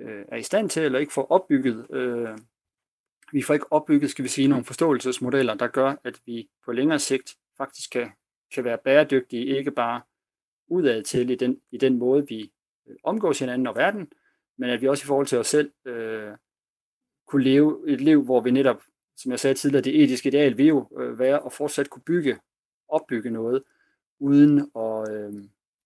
øh, 0.00 0.24
er 0.28 0.36
i 0.36 0.42
stand 0.42 0.70
til, 0.70 0.82
eller 0.82 0.98
ikke 0.98 1.12
får 1.12 1.26
opbygget, 1.30 1.86
øh, 1.90 2.28
vi 3.32 3.42
får 3.42 3.54
ikke 3.54 3.72
opbygget, 3.72 4.10
skal 4.10 4.22
vi 4.22 4.28
sige, 4.28 4.48
nogle 4.48 4.64
forståelsesmodeller, 4.64 5.54
der 5.54 5.66
gør, 5.66 5.94
at 6.04 6.20
vi 6.26 6.48
på 6.64 6.72
længere 6.72 6.98
sigt 6.98 7.36
faktisk 7.56 7.90
kan, 7.90 8.10
kan 8.54 8.64
være 8.64 8.78
bæredygtige, 8.84 9.58
ikke 9.58 9.70
bare 9.70 10.00
udad 10.68 11.02
til 11.02 11.30
i 11.30 11.34
den, 11.34 11.60
i 11.70 11.78
den 11.78 11.98
måde, 11.98 12.26
vi 12.28 12.52
øh, 12.88 12.96
omgås 13.02 13.38
hinanden 13.38 13.66
og 13.66 13.76
verden, 13.76 14.12
men 14.58 14.70
at 14.70 14.80
vi 14.80 14.88
også 14.88 15.04
i 15.04 15.06
forhold 15.06 15.26
til 15.26 15.38
os 15.38 15.46
selv 15.46 15.72
øh, 15.84 16.32
kunne 17.26 17.44
leve 17.44 17.88
et 17.88 18.00
liv, 18.00 18.24
hvor 18.24 18.40
vi 18.40 18.50
netop, 18.50 18.82
som 19.16 19.30
jeg 19.30 19.40
sagde 19.40 19.54
tidligere, 19.54 19.82
det 19.82 20.02
etiske 20.02 20.28
ideal 20.28 20.58
vil 20.58 20.66
jo 20.66 20.88
øh, 21.00 21.18
være 21.18 21.46
at 21.46 21.52
fortsat 21.52 21.90
kunne 21.90 22.02
bygge, 22.02 22.38
opbygge 22.88 23.30
noget, 23.30 23.62
uden 24.18 24.70
at, 24.76 25.14
øh, 25.14 25.32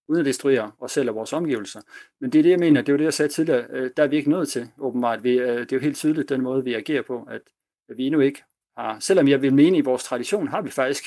uden 0.08 0.20
at 0.20 0.26
destruere 0.26 0.72
os 0.80 0.92
selv 0.92 1.08
og 1.08 1.14
vores 1.14 1.32
omgivelser. 1.32 1.80
Men 2.20 2.30
det 2.30 2.38
er 2.38 2.42
det, 2.42 2.50
jeg 2.50 2.58
mener, 2.58 2.82
det 2.82 2.92
var 2.92 2.98
det, 2.98 3.04
jeg 3.04 3.14
sagde 3.14 3.32
tidligere, 3.32 3.66
øh, 3.70 3.90
der 3.96 4.02
er 4.02 4.06
vi 4.06 4.16
ikke 4.16 4.30
nået 4.30 4.48
til, 4.48 4.70
åbenbart. 4.78 5.24
Vi, 5.24 5.30
øh, 5.30 5.58
det 5.58 5.72
er 5.72 5.76
jo 5.76 5.82
helt 5.82 5.96
tydeligt, 5.96 6.28
den 6.28 6.40
måde, 6.40 6.64
vi 6.64 6.74
agerer 6.74 7.02
på, 7.02 7.28
at, 7.30 7.40
at 7.88 7.96
vi 7.96 8.06
endnu 8.06 8.20
ikke 8.20 8.42
har, 8.76 8.98
selvom 9.00 9.28
jeg 9.28 9.42
vil 9.42 9.54
mene, 9.54 9.78
i 9.78 9.80
vores 9.80 10.04
tradition 10.04 10.48
har 10.48 10.62
vi 10.62 10.70
faktisk, 10.70 11.04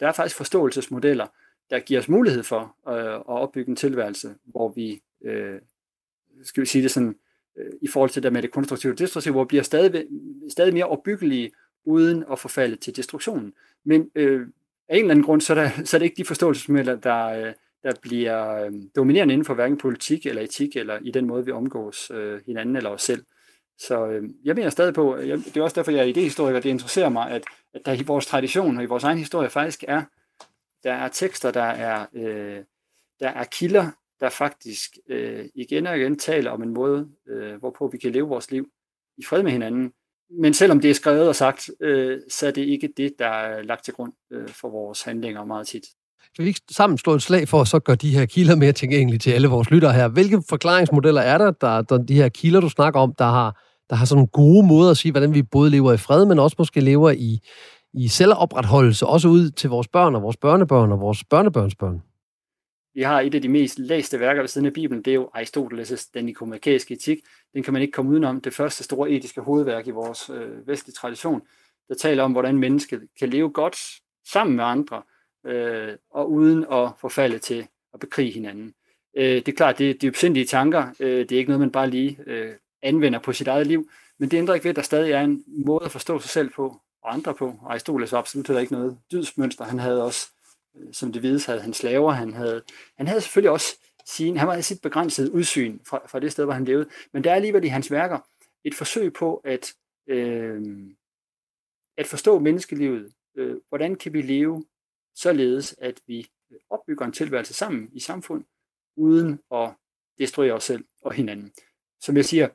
der 0.00 0.08
er 0.08 0.12
faktisk 0.12 0.36
forståelsesmodeller, 0.36 1.26
der 1.70 1.78
giver 1.78 2.00
os 2.00 2.08
mulighed 2.08 2.42
for 2.42 2.76
øh, 2.88 3.14
at 3.14 3.26
opbygge 3.26 3.70
en 3.70 3.76
tilværelse, 3.76 4.34
hvor 4.44 4.68
vi, 4.68 5.02
øh, 5.24 5.60
skal 6.42 6.60
vi 6.60 6.66
sige 6.66 6.82
det 6.82 6.90
sådan, 6.90 7.16
øh, 7.58 7.72
i 7.82 7.88
forhold 7.88 8.10
til 8.10 8.22
det 8.22 8.32
med 8.32 8.42
det 8.42 8.50
konstruktive 8.50 8.92
og 8.92 8.98
destruktive, 8.98 9.32
hvor 9.32 9.44
vi 9.44 9.48
bliver 9.48 9.62
stadig, 9.62 10.06
stadig 10.48 10.74
mere 10.74 10.86
opbyggelige, 10.86 11.52
uden 11.84 12.24
at 12.32 12.38
forfalde 12.38 12.76
til 12.76 12.96
destruktionen. 12.96 13.54
Men 13.84 14.10
øh, 14.14 14.46
af 14.88 14.96
en 14.96 15.00
eller 15.00 15.10
anden 15.10 15.24
grund, 15.24 15.40
så 15.40 15.54
er, 15.54 15.62
der, 15.62 15.84
så 15.84 15.96
er 15.96 15.98
det 15.98 16.04
ikke 16.04 16.16
de 16.16 16.24
forståelsesmodeller, 16.24 16.96
der, 16.96 17.26
øh, 17.26 17.52
der 17.82 17.92
bliver 18.02 18.64
øh, 18.64 18.72
dominerende 18.96 19.34
inden 19.34 19.44
for 19.44 19.54
hverken 19.54 19.78
politik 19.78 20.26
eller 20.26 20.42
etik, 20.42 20.76
eller 20.76 20.98
i 21.02 21.10
den 21.10 21.26
måde, 21.26 21.44
vi 21.44 21.52
omgås 21.52 22.10
øh, 22.14 22.40
hinanden 22.46 22.76
eller 22.76 22.90
os 22.90 23.02
selv. 23.02 23.24
Så 23.78 24.06
øh, 24.06 24.30
jeg 24.44 24.54
mener 24.54 24.70
stadig 24.70 24.94
på, 24.94 25.16
jeg, 25.16 25.38
det 25.38 25.56
er 25.56 25.62
også 25.62 25.74
derfor, 25.74 25.90
jeg 25.90 26.00
er 26.00 26.04
idehistoriker, 26.04 26.60
det 26.60 26.70
interesserer 26.70 27.08
mig, 27.08 27.30
at, 27.30 27.44
at 27.74 27.80
der 27.86 27.92
i 27.92 28.02
vores 28.02 28.26
tradition 28.26 28.76
og 28.76 28.82
i 28.82 28.86
vores 28.86 29.04
egen 29.04 29.18
historie 29.18 29.50
faktisk 29.50 29.84
er 29.88 30.02
der 30.82 30.92
er 30.92 31.08
tekster, 31.08 31.50
der 31.50 31.62
er, 31.62 32.06
øh, 32.12 32.64
der 33.20 33.28
er 33.28 33.44
kilder, 33.44 33.90
der 34.20 34.28
faktisk 34.28 34.90
øh, 35.08 35.48
igen 35.54 35.86
og 35.86 35.98
igen 35.98 36.18
taler 36.18 36.50
om 36.50 36.62
en 36.62 36.74
måde, 36.74 37.10
øh, 37.28 37.56
hvorpå 37.56 37.88
vi 37.88 37.98
kan 37.98 38.12
leve 38.12 38.28
vores 38.28 38.50
liv 38.50 38.70
i 39.18 39.24
fred 39.24 39.42
med 39.42 39.52
hinanden. 39.52 39.92
Men 40.30 40.54
selvom 40.54 40.80
det 40.80 40.90
er 40.90 40.94
skrevet 40.94 41.28
og 41.28 41.36
sagt, 41.36 41.70
øh, 41.80 42.20
så 42.28 42.46
er 42.46 42.50
det 42.50 42.62
ikke 42.62 42.92
det, 42.96 43.18
der 43.18 43.26
er 43.26 43.62
lagt 43.62 43.84
til 43.84 43.94
grund 43.94 44.12
øh, 44.30 44.48
for 44.48 44.68
vores 44.68 45.02
handlinger 45.02 45.44
meget 45.44 45.66
tit. 45.66 45.84
Kan 46.36 46.44
vi 46.44 46.48
ikke 46.48 46.60
sammen 46.70 46.98
slå 46.98 47.14
et 47.14 47.22
slag 47.22 47.48
for 47.48 47.60
at 47.60 47.68
så 47.68 47.78
gøre 47.78 47.96
de 47.96 48.14
her 48.14 48.26
kilder 48.26 48.56
mere 48.56 48.72
tilgængelige 48.72 49.18
til 49.18 49.30
alle 49.30 49.48
vores 49.48 49.70
lyttere 49.70 49.92
her? 49.92 50.08
Hvilke 50.08 50.42
forklaringsmodeller 50.48 51.20
er 51.20 51.38
der, 51.38 51.50
der, 51.50 51.82
der 51.82 51.98
de 51.98 52.14
her 52.14 52.28
kilder, 52.28 52.60
du 52.60 52.68
snakker 52.68 53.00
om, 53.00 53.14
der 53.18 53.24
har, 53.24 53.60
der 53.90 53.96
har 53.96 54.06
sådan 54.06 54.26
gode 54.26 54.66
måder 54.66 54.90
at 54.90 54.96
sige, 54.96 55.12
hvordan 55.12 55.34
vi 55.34 55.42
både 55.42 55.70
lever 55.70 55.92
i 55.92 55.96
fred, 55.96 56.26
men 56.26 56.38
også 56.38 56.56
måske 56.58 56.80
lever 56.80 57.10
i, 57.10 57.38
i 57.94 58.08
selvopretholdelse, 58.08 59.06
også 59.06 59.28
ud 59.28 59.50
til 59.50 59.70
vores 59.70 59.88
børn 59.88 60.14
og 60.14 60.22
vores 60.22 60.36
børnebørn 60.36 60.92
og 60.92 61.00
vores 61.00 61.24
børnebørnsbørn? 61.24 62.02
Vi 62.94 63.02
har 63.02 63.20
et 63.20 63.34
af 63.34 63.42
de 63.42 63.48
mest 63.48 63.78
læste 63.78 64.20
værker 64.20 64.42
ved 64.42 64.48
siden 64.48 64.66
af 64.66 64.72
Bibelen, 64.72 65.04
det 65.04 65.10
er 65.10 65.14
jo 65.14 65.30
Aristoteles' 65.36 66.10
Den 66.14 66.24
nikomakæiske 66.24 66.94
etik. 66.94 67.18
Den 67.54 67.62
kan 67.62 67.72
man 67.72 67.82
ikke 67.82 67.92
komme 67.92 68.10
udenom. 68.10 68.40
Det 68.40 68.54
første 68.54 68.84
store 68.84 69.10
etiske 69.10 69.40
hovedværk 69.40 69.86
i 69.86 69.90
vores 69.90 70.30
øh, 70.30 70.66
vestlige 70.66 70.94
tradition. 70.94 71.40
der 71.88 71.94
taler 71.94 72.22
om, 72.22 72.32
hvordan 72.32 72.58
mennesket 72.58 73.00
kan 73.18 73.28
leve 73.28 73.50
godt 73.50 73.76
sammen 74.32 74.56
med 74.56 74.64
andre, 74.64 75.02
øh, 75.46 75.96
og 76.10 76.30
uden 76.30 76.66
at 76.72 76.90
forfalde 77.00 77.38
til 77.38 77.66
at 77.94 78.00
bekrige 78.00 78.32
hinanden. 78.32 78.74
Øh, 79.16 79.24
det 79.24 79.48
er 79.48 79.56
klart, 79.56 79.78
det 79.78 79.90
er 79.90 79.94
dybsindige 79.94 80.46
tanker. 80.46 80.86
Øh, 81.00 81.18
det 81.18 81.32
er 81.32 81.38
ikke 81.38 81.50
noget, 81.50 81.60
man 81.60 81.72
bare 81.72 81.90
lige 81.90 82.18
øh, 82.26 82.54
anvender 82.82 83.18
på 83.18 83.32
sit 83.32 83.48
eget 83.48 83.66
liv, 83.66 83.90
men 84.18 84.30
det 84.30 84.38
ændrer 84.38 84.54
ikke 84.54 84.64
ved, 84.64 84.70
at 84.70 84.76
der 84.76 84.82
stadig 84.82 85.12
er 85.12 85.20
en 85.20 85.44
måde 85.46 85.84
at 85.84 85.90
forstå 85.90 86.18
sig 86.18 86.30
selv 86.30 86.50
på, 86.50 86.80
og 87.02 87.12
andre 87.12 87.34
på. 87.34 87.54
Aristoteles 87.66 88.12
var 88.12 88.18
absolut 88.18 88.46
heller 88.46 88.60
ikke 88.60 88.72
noget 88.72 88.98
dydsmønster. 89.12 89.64
Han 89.64 89.78
havde 89.78 90.04
også, 90.04 90.26
øh, 90.76 90.88
som 90.92 91.12
det 91.12 91.22
vides, 91.22 91.44
havde 91.44 91.60
han 91.60 91.74
slaver. 91.74 92.12
Han 92.12 92.32
havde, 92.32 92.62
han 92.96 93.06
havde 93.06 93.20
selvfølgelig 93.20 93.50
også 93.50 93.76
sin, 94.06 94.36
han 94.36 94.48
var 94.48 94.60
sit 94.60 94.82
begrænsede 94.82 95.32
udsyn 95.32 95.78
fra, 95.86 96.00
fra 96.06 96.20
det 96.20 96.32
sted, 96.32 96.44
hvor 96.44 96.54
han 96.54 96.64
levede. 96.64 96.88
Men 97.12 97.24
der 97.24 97.30
er 97.30 97.34
alligevel 97.34 97.64
i 97.64 97.68
hans 97.68 97.90
værker 97.90 98.18
et 98.64 98.74
forsøg 98.74 99.12
på 99.12 99.36
at, 99.44 99.74
øh, 100.06 100.62
at 101.96 102.06
forstå 102.06 102.38
menneskelivet. 102.38 103.12
Øh, 103.36 103.56
hvordan 103.68 103.94
kan 103.94 104.12
vi 104.12 104.22
leve 104.22 104.64
således, 105.14 105.74
at 105.78 106.00
vi 106.06 106.30
opbygger 106.70 107.04
en 107.04 107.12
tilværelse 107.12 107.54
sammen 107.54 107.88
i 107.92 108.00
samfund, 108.00 108.44
uden 108.96 109.40
at 109.54 109.70
destruere 110.18 110.52
os 110.52 110.64
selv 110.64 110.84
og 111.02 111.12
hinanden. 111.12 111.52
Som 112.00 112.16
jeg 112.16 112.24
siger, 112.24 112.48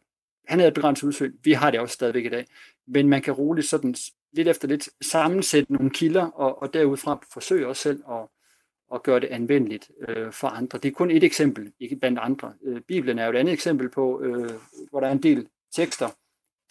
han 0.48 0.60
havde 0.60 0.68
et 0.68 0.74
begrænset 0.74 1.08
udsyn. 1.08 1.34
Vi 1.44 1.54
har 1.54 1.72
det 1.72 1.80
også 1.80 1.94
stadigvæk 1.94 2.26
i 2.26 2.30
dag. 2.30 2.46
Men 2.88 3.10
man 3.10 3.22
kan 3.22 3.34
roligt 3.34 3.68
sådan 3.68 3.96
lidt 4.32 4.48
efter 4.48 4.68
lidt 4.68 4.90
sammensætte 5.02 5.74
nogle 5.74 5.90
kilder, 5.90 6.26
og, 6.26 6.62
og 6.62 6.74
derudfra 6.74 7.26
forsøge 7.34 7.68
os 7.68 7.78
selv 7.78 8.04
at, 8.12 8.28
at 8.94 9.04
gøre 9.04 9.20
det 9.20 9.28
anvendeligt 9.28 9.92
øh, 10.08 10.32
for 10.32 10.48
andre. 10.48 10.80
Det 10.80 10.90
er 10.90 10.94
kun 10.94 11.12
et 11.12 11.24
eksempel, 11.24 11.74
ikke 11.80 11.96
blandt 11.96 12.20
andre. 12.20 12.54
Øh, 12.64 12.82
Bibelen 12.82 13.20
er 13.20 13.26
jo 13.26 13.32
et 13.32 13.38
andet 13.38 13.54
eksempel 13.54 13.90
på, 13.90 14.22
øh, 14.22 14.50
hvor 14.90 15.00
der 15.00 15.08
er 15.08 15.12
en 15.12 15.24
del 15.24 15.48
tekster. 15.72 16.10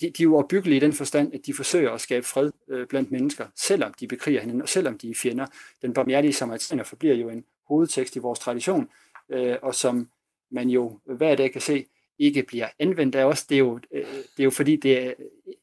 De, 0.00 0.10
de 0.10 0.22
er 0.22 0.24
jo 0.24 0.36
opbyggelige 0.36 0.76
i 0.76 0.80
den 0.80 0.92
forstand, 0.92 1.34
at 1.34 1.46
de 1.46 1.54
forsøger 1.54 1.90
at 1.90 2.00
skabe 2.00 2.26
fred 2.26 2.52
øh, 2.68 2.86
blandt 2.86 3.10
mennesker, 3.10 3.46
selvom 3.56 3.94
de 4.00 4.06
bekriger 4.08 4.40
hinanden, 4.40 4.62
og 4.62 4.68
selvom 4.68 4.98
de 4.98 5.10
er 5.10 5.14
fjender. 5.14 5.46
Den 5.82 5.94
barmhjertige 5.94 6.32
samaritaner 6.32 6.84
forbliver 6.84 7.14
jo 7.14 7.28
en 7.28 7.44
hovedtekst 7.68 8.16
i 8.16 8.18
vores 8.18 8.38
tradition, 8.38 8.88
øh, 9.28 9.56
og 9.62 9.74
som 9.74 10.08
man 10.50 10.68
jo 10.68 10.98
hver 11.04 11.34
dag 11.34 11.52
kan 11.52 11.60
se, 11.60 11.86
ikke 12.18 12.42
bliver 12.42 12.68
anvendt 12.78 13.14
af 13.14 13.24
os. 13.24 13.30
også. 13.30 13.46
Det 13.48 13.54
er 13.54 13.58
jo, 13.58 13.80
øh, 13.92 14.06
det 14.06 14.40
er 14.40 14.44
jo 14.44 14.50
fordi, 14.50 14.76
det 14.76 15.06
er 15.06 15.12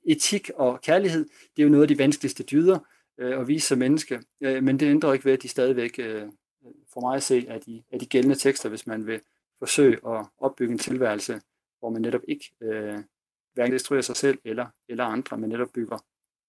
etik 0.05 0.51
og 0.55 0.81
kærlighed, 0.81 1.23
det 1.25 1.61
er 1.61 1.63
jo 1.63 1.69
noget 1.69 1.81
af 1.81 1.87
de 1.87 1.97
vanskeligste 1.97 2.43
dyder 2.43 2.79
øh, 3.17 3.39
at 3.39 3.47
vise 3.47 3.67
som 3.67 3.77
menneske, 3.77 4.19
øh, 4.41 4.63
men 4.63 4.79
det 4.79 4.85
ændrer 4.85 5.13
ikke 5.13 5.25
ved, 5.25 5.33
at 5.33 5.43
de 5.43 5.47
stadigvæk, 5.47 5.99
øh, 5.99 6.23
for 6.93 7.01
mig 7.01 7.15
at 7.15 7.23
se, 7.23 7.47
er 7.47 7.59
de, 7.59 7.83
er 7.91 7.97
de 7.97 8.05
gældende 8.05 8.35
tekster, 8.35 8.69
hvis 8.69 8.87
man 8.87 9.07
vil 9.07 9.21
forsøge 9.59 9.97
at 10.07 10.25
opbygge 10.37 10.71
en 10.71 10.79
tilværelse, 10.79 11.41
hvor 11.79 11.89
man 11.89 12.01
netop 12.01 12.21
ikke 12.27 12.51
øh, 12.61 12.97
hverken 13.53 13.73
destruerer 13.73 14.01
sig 14.01 14.15
selv 14.15 14.37
eller, 14.45 14.65
eller 14.89 15.05
andre, 15.05 15.37
men 15.37 15.49
netop 15.49 15.67
bygger, 15.75 15.97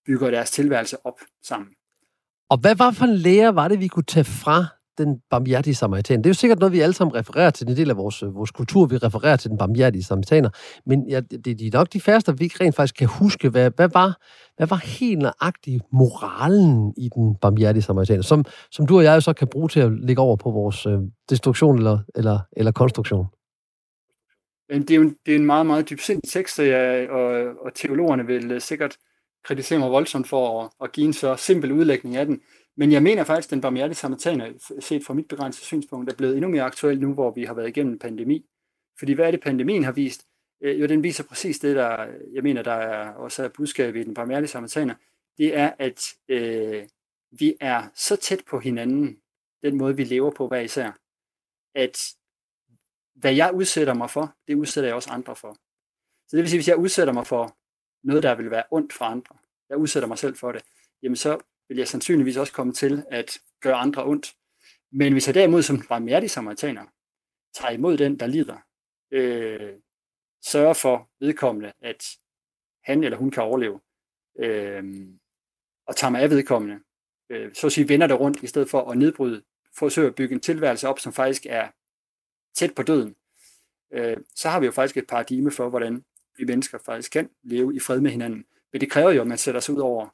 bygger 0.07 0.31
deres 0.31 0.51
tilværelse 0.51 0.97
op 1.07 1.21
sammen. 1.43 1.69
Og 2.51 2.59
hvad 2.59 2.75
var 2.75 2.91
for 2.91 3.05
en 3.05 3.17
lære 3.17 3.55
var 3.55 3.69
det, 3.69 3.81
vi 3.81 3.89
kunne 3.89 4.03
tage 4.03 4.25
fra 4.25 4.67
den 4.99 5.21
barmhjertige 5.31 5.75
samaritaner? 5.75 6.23
Det 6.23 6.27
er 6.27 6.31
jo 6.31 6.35
sikkert 6.35 6.59
noget, 6.59 6.73
vi 6.73 6.81
alle 6.81 6.93
sammen 6.95 7.15
refererer 7.15 7.51
til. 7.51 7.69
En 7.69 7.77
del 7.77 7.91
af 7.91 7.97
vores, 7.97 8.23
øh, 8.23 8.35
vores 8.35 8.51
kultur, 8.51 8.87
vi 8.87 8.97
refererer 8.97 9.37
til 9.37 9.51
den 9.51 9.59
barmhjertige 9.59 10.03
samaritaner. 10.03 10.51
Men 10.87 11.09
ja, 11.09 11.21
det, 11.21 11.45
det 11.45 11.63
er 11.63 11.79
nok 11.79 11.93
de 11.93 12.01
færreste, 12.01 12.39
vi 12.39 12.45
ikke 12.45 12.65
rent 12.65 12.75
faktisk 12.75 12.95
kan 12.95 13.09
huske, 13.09 13.49
hvad, 13.49 13.71
hvad, 13.77 13.89
var, 13.95 14.21
hvad 14.57 14.67
var 14.67 14.77
helt 14.77 15.19
nøjagtigt 15.19 15.83
moralen 15.93 16.95
i 16.97 17.09
den 17.15 17.37
barmhjertige 17.41 17.83
samaritaner, 17.83 18.23
som, 18.23 18.45
som 18.71 18.87
du 18.87 18.97
og 18.97 19.05
jeg 19.05 19.23
så 19.23 19.33
kan 19.33 19.49
bruge 19.49 19.69
til 19.69 19.81
at 19.81 19.93
lægge 19.93 20.23
over 20.23 20.37
på 20.37 20.51
vores 20.51 20.87
øh, 20.87 20.99
destruktion 21.31 21.79
eller, 21.79 21.99
eller, 22.15 22.39
eller 22.57 22.73
konstruktion. 22.73 23.27
Øh, 24.73 24.81
det 24.81 24.91
er 24.91 24.95
jo 24.95 25.03
en, 25.03 25.17
det 25.27 25.33
er 25.33 25.37
en 25.37 25.47
meget, 25.47 25.67
meget 25.67 25.91
dybsindig 25.91 26.31
tekst, 26.31 26.59
og, 26.59 26.69
jeg, 26.69 27.11
og, 27.11 27.55
og 27.61 27.75
teologerne 27.75 28.27
vil 28.27 28.53
øh, 28.53 28.61
sikkert 28.61 28.97
kritisere 29.45 29.79
mig 29.79 29.91
voldsomt 29.91 30.29
for 30.29 30.63
at, 30.63 30.71
at 30.83 30.93
give 30.93 31.07
en 31.07 31.13
så 31.13 31.37
simpel 31.37 31.73
udlægning 31.73 32.17
af 32.17 32.27
den. 32.27 32.41
Men 32.77 32.93
jeg 32.93 33.03
mener 33.03 33.25
faktisk, 33.25 33.49
at 33.49 33.51
den 33.51 33.61
barmhjertige 33.61 33.97
samaritaner, 33.97 34.53
set 34.81 35.05
fra 35.05 35.15
mit 35.15 35.29
begrænsede 35.29 35.65
synspunkt, 35.65 36.13
er 36.13 36.17
blevet 36.17 36.35
endnu 36.35 36.51
mere 36.51 36.63
aktuel 36.63 37.01
nu, 37.01 37.15
hvor 37.15 37.31
vi 37.31 37.45
har 37.45 37.55
været 37.55 37.69
igennem 37.69 37.93
en 37.93 37.99
pandemi. 37.99 38.47
Fordi 38.99 39.13
hvad 39.13 39.27
er 39.27 39.31
det, 39.31 39.41
pandemien 39.41 39.85
har 39.85 39.93
vist? 39.93 40.27
Øh, 40.63 40.81
jo, 40.81 40.87
den 40.87 41.03
viser 41.03 41.25
præcis 41.25 41.59
det, 41.59 41.77
der 41.77 42.07
jeg 42.35 42.43
mener, 42.43 42.63
der 42.63 42.73
er 42.73 43.11
også 43.11 43.45
er 43.45 43.49
budskabet 43.49 44.01
i 44.01 44.05
den 44.05 44.15
barmhjertige 44.15 44.49
samaritaner. 44.49 44.95
Det 45.39 45.57
er, 45.57 45.73
at 45.79 46.01
øh, 46.29 46.83
vi 47.39 47.55
er 47.61 47.83
så 47.95 48.17
tæt 48.17 48.43
på 48.51 48.59
hinanden, 48.59 49.17
den 49.63 49.79
måde, 49.79 49.97
vi 49.97 50.05
lever 50.05 50.31
på 50.31 50.49
hver 50.49 50.61
især, 50.61 50.99
at 51.75 51.97
hvad 53.15 53.35
jeg 53.35 53.55
udsætter 53.55 53.95
mig 53.95 54.11
for, 54.11 54.37
det 54.49 54.55
udsætter 54.55 54.89
jeg 54.89 54.95
også 54.95 55.11
andre 55.11 55.37
for. 55.37 55.53
Så 56.29 56.37
det 56.37 56.43
vil 56.43 56.51
sige, 56.51 56.59
hvis 56.59 56.69
jeg 56.69 56.77
udsætter 56.77 57.13
mig 57.13 57.27
for 57.27 57.57
noget, 58.05 58.23
der 58.23 58.35
vil 58.35 58.51
være 58.51 58.65
ondt 58.71 58.93
for 58.93 59.05
andre, 59.05 59.37
jeg 59.69 59.79
udsætter 59.79 60.07
mig 60.07 60.19
selv 60.19 60.37
for 60.37 60.53
det, 60.53 60.63
jamen 61.03 61.17
så 61.17 61.39
vil 61.69 61.79
jeg 61.79 61.89
sandsynligvis 61.89 62.37
også 62.37 62.53
komme 62.53 62.73
til 62.73 63.05
at 63.11 63.39
gøre 63.61 63.75
andre 63.75 64.05
ondt. 64.05 64.35
Men 64.93 65.13
hvis 65.13 65.27
jeg 65.27 65.35
derimod 65.35 65.63
som 65.63 65.83
barmhjertig 65.89 66.31
samaritaner 66.31 66.87
tager 67.55 67.73
imod 67.73 67.97
den, 67.97 68.21
der 68.21 68.27
lider, 68.27 68.59
øh, 69.11 69.73
sørger 70.45 70.75
for 70.75 71.11
vedkommende, 71.21 71.73
at 71.81 72.05
han 72.85 73.05
eller 73.05 73.19
hun 73.19 73.31
kan 73.31 73.43
overleve, 73.43 73.81
øh, 74.39 75.09
og 75.87 75.97
tager 75.97 76.11
mig 76.11 76.23
af 76.23 76.31
vedkommende, 76.31 76.81
øh, 77.31 77.55
så 77.55 77.67
at 77.67 77.73
sige 77.73 77.89
vender 77.89 78.07
det 78.07 78.21
rundt, 78.21 78.43
i 78.43 78.47
stedet 78.47 78.71
for 78.71 78.91
at 78.91 78.99
nedbryde, 78.99 79.43
forsøger 79.79 80.09
at 80.09 80.15
bygge 80.15 80.35
en 80.35 80.41
tilværelse 80.41 80.89
op, 80.89 80.99
som 80.99 81.13
faktisk 81.13 81.47
er 81.47 81.69
tæt 82.55 82.75
på 82.75 82.83
døden, 82.83 83.15
øh, 83.93 84.17
så 84.35 84.49
har 84.49 84.61
vi 84.61 84.67
jo 84.67 84.73
faktisk 84.73 84.97
et 84.97 85.07
paradigme 85.07 85.51
for, 85.51 85.69
hvordan 85.69 86.05
vi 86.39 86.45
mennesker 86.45 86.79
faktisk 86.79 87.13
kan 87.13 87.31
leve 87.43 87.77
i 87.77 87.81
fred 87.81 88.01
med 88.01 88.11
hinanden. 88.11 88.45
Men 88.73 88.81
det 88.81 88.91
kræver 88.91 89.11
jo, 89.11 89.21
at 89.21 89.27
man 89.27 89.39
sætter 89.39 89.61
sig 89.61 89.75
ud 89.75 89.81
over 89.81 90.09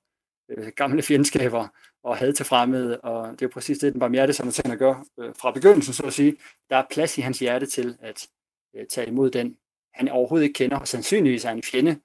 øh, 0.49 0.69
gamle 0.77 1.03
fjendskaber 1.03 1.69
og 2.03 2.17
had 2.17 2.33
til 2.33 2.45
fremmede, 2.45 3.01
og 3.01 3.31
det 3.33 3.43
er 3.43 3.47
jo 3.47 3.51
præcis 3.53 3.79
det, 3.79 3.93
den 3.93 4.01
barmhjerte 4.01 4.33
samaritaner 4.33 4.77
gør 4.77 5.05
øh, 5.19 5.35
fra 5.35 5.51
begyndelsen, 5.51 5.95
så 5.95 6.03
at 6.03 6.13
sige. 6.13 6.37
Der 6.71 6.77
er 6.77 6.85
plads 6.91 7.19
i 7.19 7.21
hans 7.21 7.39
hjerte 7.39 7.67
til 7.67 7.97
at 8.01 8.29
øh, 8.77 8.87
tage 8.87 9.07
imod 9.07 9.31
den, 9.31 9.57
han 9.95 10.09
overhovedet 10.09 10.45
ikke 10.45 10.59
kender, 10.59 10.79
og 10.79 10.89
sandsynligvis 10.89 11.45
er 11.45 11.51
en 11.51 11.63
fjende, 11.63 12.01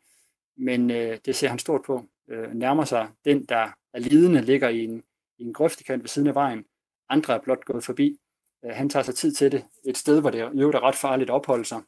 men 0.58 0.92
øh, 0.92 1.18
det 1.26 1.36
ser 1.36 1.48
han 1.48 1.60
stort 1.60 1.82
på. 1.86 2.06
Øh, 2.30 2.54
nærmer 2.54 2.86
sig 2.86 3.10
den, 3.26 3.46
der 3.46 3.68
er 3.94 4.00
lidende, 4.00 4.42
ligger 4.42 4.70
i 4.70 4.84
en, 4.84 5.04
i 5.38 5.44
en 5.44 5.54
grøftekant 5.54 6.04
ved 6.04 6.10
siden 6.10 6.28
af 6.28 6.36
vejen. 6.36 6.66
Andre 7.10 7.34
er 7.34 7.40
blot 7.40 7.66
gået 7.66 7.84
forbi. 7.84 8.18
Øh, 8.66 8.72
han 8.72 8.90
tager 8.90 9.04
sig 9.04 9.16
tid 9.16 9.32
til 9.32 9.52
det. 9.52 9.66
Et 9.86 9.98
sted, 9.98 10.22
hvor 10.22 10.30
det 10.30 10.40
jo 10.54 10.70
er 10.70 10.84
ret 10.84 10.96
farligt 10.96 11.30
at 11.30 11.34
opholde 11.34 11.66
sig. 11.66 11.82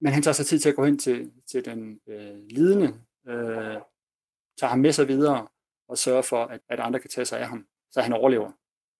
Men 0.00 0.12
han 0.12 0.22
tager 0.22 0.32
sig 0.32 0.46
tid 0.46 0.58
til 0.58 0.68
at 0.68 0.76
gå 0.76 0.84
hen 0.84 0.98
til, 0.98 1.32
til 1.50 1.64
den 1.64 2.00
øh, 2.06 2.38
lidende, 2.50 3.00
øh, 3.28 3.80
tager 4.58 4.68
ham 4.68 4.78
med 4.78 4.92
sig 4.92 5.08
videre 5.08 5.48
og 5.88 5.98
sørger 5.98 6.22
for, 6.22 6.44
at, 6.44 6.60
at 6.68 6.80
andre 6.80 7.00
kan 7.00 7.10
tage 7.10 7.24
sig 7.24 7.40
af 7.40 7.48
ham, 7.48 7.66
så 7.90 8.00
han 8.00 8.12
overlever. 8.12 8.52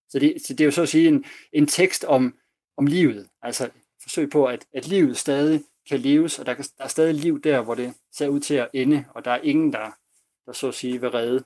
Så 0.08 0.18
det, 0.18 0.42
så 0.46 0.54
det 0.54 0.60
er 0.60 0.64
jo 0.64 0.70
så 0.70 0.82
at 0.82 0.88
sige 0.88 1.08
en, 1.08 1.24
en 1.52 1.66
tekst 1.66 2.04
om, 2.04 2.38
om 2.76 2.86
livet, 2.86 3.28
altså 3.42 3.70
forsøg 4.02 4.30
på, 4.30 4.46
at, 4.46 4.66
at 4.74 4.88
livet 4.88 5.16
stadig 5.16 5.64
kan 5.88 6.00
leves, 6.00 6.38
og 6.38 6.46
der, 6.46 6.54
kan, 6.54 6.64
der 6.78 6.84
er 6.84 6.88
stadig 6.88 7.14
liv 7.14 7.40
der, 7.40 7.62
hvor 7.62 7.74
det 7.74 7.94
ser 8.12 8.28
ud 8.28 8.40
til 8.40 8.54
at 8.54 8.70
ende, 8.74 9.04
og 9.14 9.24
der 9.24 9.30
er 9.30 9.40
ingen, 9.40 9.72
der, 9.72 9.90
der 10.46 10.52
så 10.52 10.68
at 10.68 10.74
sige 10.74 11.00
vil 11.00 11.10
redde 11.10 11.44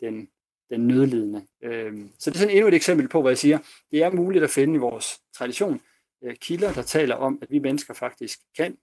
den, 0.00 0.28
den 0.70 0.86
nødlidende. 0.86 1.46
Øhm, 1.62 2.10
så 2.18 2.30
det 2.30 2.36
er 2.36 2.40
sådan 2.40 2.54
endnu 2.54 2.68
et 2.68 2.74
eksempel 2.74 3.08
på, 3.08 3.22
hvad 3.22 3.30
jeg 3.30 3.38
siger. 3.38 3.58
Det 3.90 4.02
er 4.02 4.10
muligt 4.10 4.44
at 4.44 4.50
finde 4.50 4.74
i 4.74 4.78
vores 4.78 5.20
tradition 5.34 5.80
øh, 6.24 6.36
kilder, 6.36 6.72
der 6.72 6.82
taler 6.82 7.14
om, 7.14 7.38
at 7.42 7.50
vi 7.50 7.58
mennesker 7.58 7.94
faktisk 7.94 8.38
kan 8.56 8.76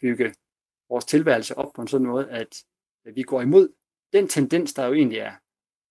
bygge 0.00 0.34
vores 0.88 1.04
tilværelse 1.04 1.58
op 1.58 1.72
på 1.72 1.82
en 1.82 1.88
sådan 1.88 2.06
måde, 2.06 2.30
at, 2.30 2.64
vi 3.14 3.22
går 3.22 3.42
imod 3.42 3.68
den 4.12 4.28
tendens, 4.28 4.74
der 4.74 4.86
jo 4.86 4.92
egentlig 4.92 5.18
er 5.18 5.32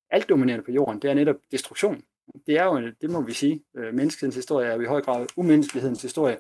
alt 0.10 0.30
dominerende 0.30 0.66
på 0.66 0.72
jorden, 0.72 1.02
det 1.02 1.10
er 1.10 1.14
netop 1.14 1.36
destruktion. 1.52 2.04
Det 2.48 2.58
er 2.58 2.64
jo, 2.64 2.92
det 3.02 3.10
må 3.10 3.22
vi 3.22 3.34
sige, 3.34 3.64
menneskets 3.74 3.96
menneskehedens 3.96 4.36
historie 4.36 4.68
er 4.68 4.76
jo 4.76 4.82
i 4.82 4.86
høj 4.86 5.02
grad 5.02 5.28
umenneskelighedens 5.38 6.02
historie, 6.02 6.38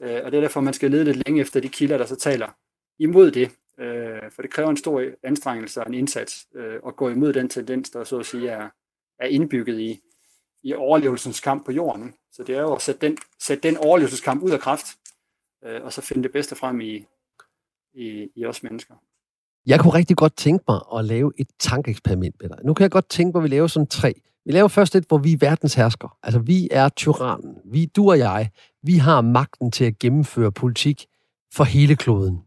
øh, 0.00 0.20
og 0.24 0.32
det 0.32 0.36
er 0.36 0.40
derfor, 0.40 0.60
man 0.60 0.74
skal 0.74 0.90
lede 0.90 1.04
lidt 1.04 1.26
længe 1.26 1.40
efter 1.40 1.60
de 1.60 1.68
kilder, 1.68 1.98
der 1.98 2.06
så 2.06 2.16
taler 2.16 2.48
imod 2.98 3.30
det, 3.30 3.50
øh, 3.78 4.30
for 4.30 4.42
det 4.42 4.50
kræver 4.50 4.70
en 4.70 4.76
stor 4.76 5.02
anstrengelse 5.22 5.80
og 5.80 5.86
en 5.88 5.94
indsats 5.94 6.46
øh, 6.54 6.80
at 6.86 6.96
gå 6.96 7.08
imod 7.08 7.32
den 7.32 7.48
tendens, 7.48 7.90
der 7.90 8.04
så 8.04 8.18
at 8.18 8.26
sige 8.26 8.48
er, 8.48 8.68
er 9.18 9.26
indbygget 9.26 9.80
i, 9.80 10.00
i 10.62 10.74
overlevelsens 10.74 11.40
kamp 11.40 11.64
på 11.64 11.72
jorden. 11.72 12.14
Så 12.32 12.42
det 12.42 12.56
er 12.56 12.60
jo 12.60 12.74
at 12.74 12.82
sætte 12.82 13.06
den, 13.06 13.18
sætte 13.40 13.68
den 13.68 13.76
overlevelseskamp 13.76 14.42
ud 14.42 14.50
af 14.50 14.60
kraft, 14.60 14.86
øh, 15.64 15.84
og 15.84 15.92
så 15.92 16.00
finde 16.00 16.22
det 16.22 16.32
bedste 16.32 16.56
frem 16.56 16.80
i, 16.80 17.04
i, 17.94 18.28
i 18.36 18.46
os 18.46 18.62
mennesker. 18.62 18.94
Jeg 19.66 19.80
kunne 19.80 19.94
rigtig 19.94 20.16
godt 20.16 20.36
tænke 20.36 20.64
mig 20.68 20.80
at 20.96 21.04
lave 21.04 21.32
et 21.38 21.48
tankeeksperiment 21.58 22.34
med 22.40 22.48
dig. 22.48 22.58
Nu 22.64 22.74
kan 22.74 22.82
jeg 22.82 22.90
godt 22.90 23.08
tænke 23.08 23.36
mig, 23.36 23.40
at 23.40 23.50
vi 23.50 23.54
laver 23.54 23.66
sådan 23.66 23.86
tre. 23.86 24.14
Vi 24.44 24.52
laver 24.52 24.68
først 24.68 24.94
et, 24.94 25.04
hvor 25.08 25.18
vi 25.18 25.32
er 25.32 25.36
verdens 25.40 25.74
hersker. 25.74 26.18
Altså, 26.22 26.40
vi 26.40 26.68
er 26.70 26.88
tyrannen. 26.88 27.54
Vi, 27.64 27.86
du 27.86 28.10
og 28.10 28.18
jeg, 28.18 28.50
vi 28.82 28.94
har 28.94 29.20
magten 29.20 29.70
til 29.70 29.84
at 29.84 29.98
gennemføre 29.98 30.52
politik 30.52 31.06
for 31.54 31.64
hele 31.64 31.96
kloden. 31.96 32.43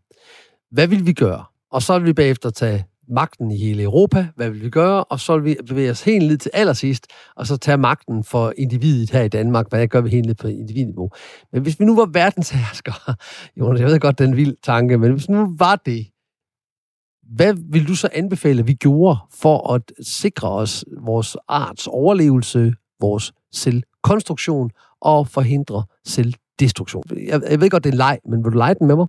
Hvad 0.72 0.88
vil 0.88 1.06
vi 1.06 1.14
gøre? 1.14 1.44
Og 1.72 1.82
så 1.82 2.00
vil 2.00 2.08
vi 2.08 2.14
bagefter 2.14 2.50
tage 2.50 2.86
magten 3.10 3.52
i 3.52 3.58
hele 3.58 3.84
Europa. 3.84 4.28
Hvad 4.36 4.50
vil 4.50 4.62
vi 4.62 4.70
gøre? 4.70 5.04
Og 5.04 5.20
så 5.20 5.38
vil 5.38 5.46
vi 5.46 5.58
bevæge 5.68 5.92
os 5.92 6.04
helt 6.04 6.28
ned 6.28 6.38
til 6.38 6.52
allersidst, 6.54 7.08
og 7.36 7.48
så 7.48 7.58
tage 7.58 7.78
magten 7.78 8.24
for 8.24 8.54
individet 8.58 9.12
her 9.12 9.22
i 9.22 9.28
Danmark. 9.28 9.70
Hvad 9.70 9.88
gør 9.88 10.02
vi 10.02 10.10
helt 10.10 10.26
ned 10.26 10.36
på 10.36 10.48
individniveau? 10.48 11.10
Men 11.54 11.62
hvis 11.62 11.80
vi 11.80 11.86
nu 11.86 11.96
var 11.96 12.06
verdensherskere, 12.06 13.16
Jonas, 13.60 13.82
jeg 13.82 13.88
ved 13.90 14.00
godt, 14.00 14.20
den 14.20 14.36
vild 14.36 14.56
tanke, 14.64 14.98
men 14.98 15.12
hvis 15.12 15.30
nu 15.30 15.56
var 15.58 15.76
det, 15.76 16.08
hvad 17.36 17.54
vil 17.72 17.88
du 17.88 17.96
så 17.96 18.10
anbefale, 18.14 18.60
at 18.60 18.68
vi 18.68 18.74
gjorde 18.74 19.18
for 19.34 19.74
at 19.74 19.82
sikre 20.02 20.50
os 20.50 20.86
vores 21.02 21.38
arts 21.48 21.88
overlevelse, 21.88 22.74
vores 23.02 23.34
selvkonstruktion 23.52 24.70
og 25.02 25.28
forhindre 25.28 25.84
selvdestruktion? 26.06 27.04
Jeg, 27.10 27.42
jeg 27.50 27.62
ved 27.62 27.70
godt, 27.70 27.84
det 27.84 27.90
er 27.90 27.94
en 27.94 27.98
leg, 27.98 28.20
men 28.30 28.44
vil 28.44 28.52
du 28.54 28.58
lege 28.58 28.74
den 28.74 28.88
med 28.88 28.96
mig? 28.96 29.08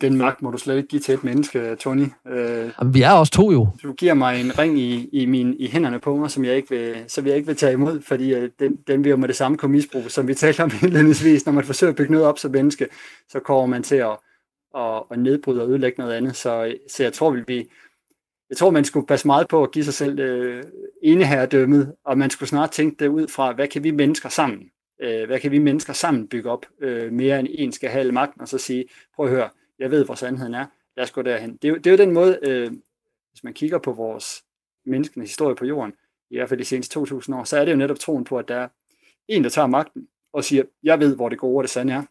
Den 0.00 0.16
magt 0.16 0.42
må 0.42 0.50
du 0.50 0.58
slet 0.58 0.76
ikke 0.76 0.88
give 0.88 1.00
til 1.00 1.14
et 1.14 1.24
menneske, 1.24 1.76
Tony. 1.76 2.06
Øh, 2.28 2.70
Jamen, 2.80 2.94
vi 2.94 3.02
er 3.02 3.10
også 3.10 3.32
to 3.32 3.52
jo. 3.52 3.68
Du 3.82 3.92
giver 3.92 4.14
mig 4.14 4.40
en 4.40 4.58
ring 4.58 4.78
i, 4.78 5.08
i, 5.12 5.26
min, 5.26 5.54
i 5.58 5.66
hænderne 5.66 6.00
på 6.00 6.16
mig, 6.16 6.30
som 6.30 6.44
jeg 6.44 6.56
ikke 6.56 6.70
vil, 6.70 7.04
som 7.06 7.26
jeg 7.26 7.36
ikke 7.36 7.46
vil 7.46 7.56
tage 7.56 7.72
imod, 7.72 8.00
fordi 8.00 8.34
øh, 8.34 8.50
den, 8.58 8.76
den 8.86 9.04
vil 9.04 9.10
jo 9.10 9.16
med 9.16 9.28
det 9.28 9.36
samme 9.36 9.58
kunne 9.58 9.72
misbruge, 9.72 10.10
som 10.10 10.28
vi 10.28 10.34
talte 10.44 10.62
om 10.62 10.70
indledningsvis. 10.82 11.46
Når 11.46 11.52
man 11.52 11.64
forsøger 11.64 11.90
at 11.90 11.96
bygge 11.96 12.12
noget 12.12 12.26
op 12.26 12.38
som 12.38 12.50
menneske, 12.50 12.86
så 13.28 13.40
kommer 13.40 13.66
man 13.66 13.82
til 13.82 13.96
at, 13.96 14.16
at, 14.76 15.02
at 15.10 15.18
nedbryde 15.18 15.62
og 15.62 15.68
ødelægge 15.68 16.02
noget 16.02 16.14
andet. 16.14 16.36
Så, 16.36 16.74
så 16.88 17.02
jeg 17.02 17.12
tror, 17.12 17.30
vi, 17.46 17.68
jeg 18.50 18.56
tror, 18.56 18.70
man 18.70 18.84
skulle 18.84 19.06
passe 19.06 19.26
meget 19.26 19.48
på 19.48 19.62
at 19.62 19.70
give 19.70 19.84
sig 19.84 19.94
selv 19.94 20.18
øh, 20.18 20.62
eneherredømmet, 21.02 21.94
og 22.04 22.18
man 22.18 22.30
skulle 22.30 22.48
snart 22.48 22.70
tænke 22.70 23.04
det 23.04 23.08
ud 23.08 23.28
fra, 23.28 23.52
hvad 23.52 23.68
kan 23.68 23.84
vi 23.84 23.90
mennesker 23.90 24.28
sammen? 24.28 24.62
Øh, 25.02 25.26
hvad 25.26 25.40
kan 25.40 25.50
vi 25.50 25.58
mennesker 25.58 25.92
sammen 25.92 26.28
bygge 26.28 26.50
op? 26.50 26.66
Øh, 26.80 27.12
mere 27.12 27.40
end 27.40 27.48
en 27.50 27.72
skal 27.72 27.90
have 27.90 28.12
magten, 28.12 28.40
og 28.40 28.48
så 28.48 28.58
sige, 28.58 28.84
prøv 29.16 29.26
at 29.26 29.32
høre, 29.32 29.48
jeg 29.78 29.90
ved, 29.90 30.04
hvor 30.04 30.14
sandheden 30.14 30.54
er, 30.54 30.66
lad 30.96 31.04
os 31.04 31.10
gå 31.10 31.22
derhen. 31.22 31.56
Det 31.56 31.64
er 31.64 31.68
jo, 31.68 31.76
det 31.76 31.86
er 31.86 31.90
jo 31.90 31.96
den 31.96 32.12
måde, 32.12 32.38
øh, 32.42 32.70
hvis 33.30 33.44
man 33.44 33.54
kigger 33.54 33.78
på 33.78 33.92
vores 33.92 34.44
menneskenes 34.86 35.30
historie 35.30 35.56
på 35.56 35.64
jorden, 35.64 35.92
i 36.30 36.36
hvert 36.36 36.48
fald 36.48 36.60
de 36.60 36.64
seneste 36.64 36.94
2000 36.94 37.36
år, 37.36 37.44
så 37.44 37.58
er 37.58 37.64
det 37.64 37.72
jo 37.72 37.76
netop 37.76 37.98
troen 37.98 38.24
på, 38.24 38.38
at 38.38 38.48
der 38.48 38.56
er 38.56 38.68
en, 39.28 39.44
der 39.44 39.50
tager 39.50 39.66
magten 39.66 40.08
og 40.32 40.44
siger, 40.44 40.62
jeg 40.82 41.00
ved, 41.00 41.16
hvor 41.16 41.28
det 41.28 41.38
gode 41.38 41.56
og 41.56 41.62
det 41.62 41.70
sande 41.70 41.92
er. 41.92 42.02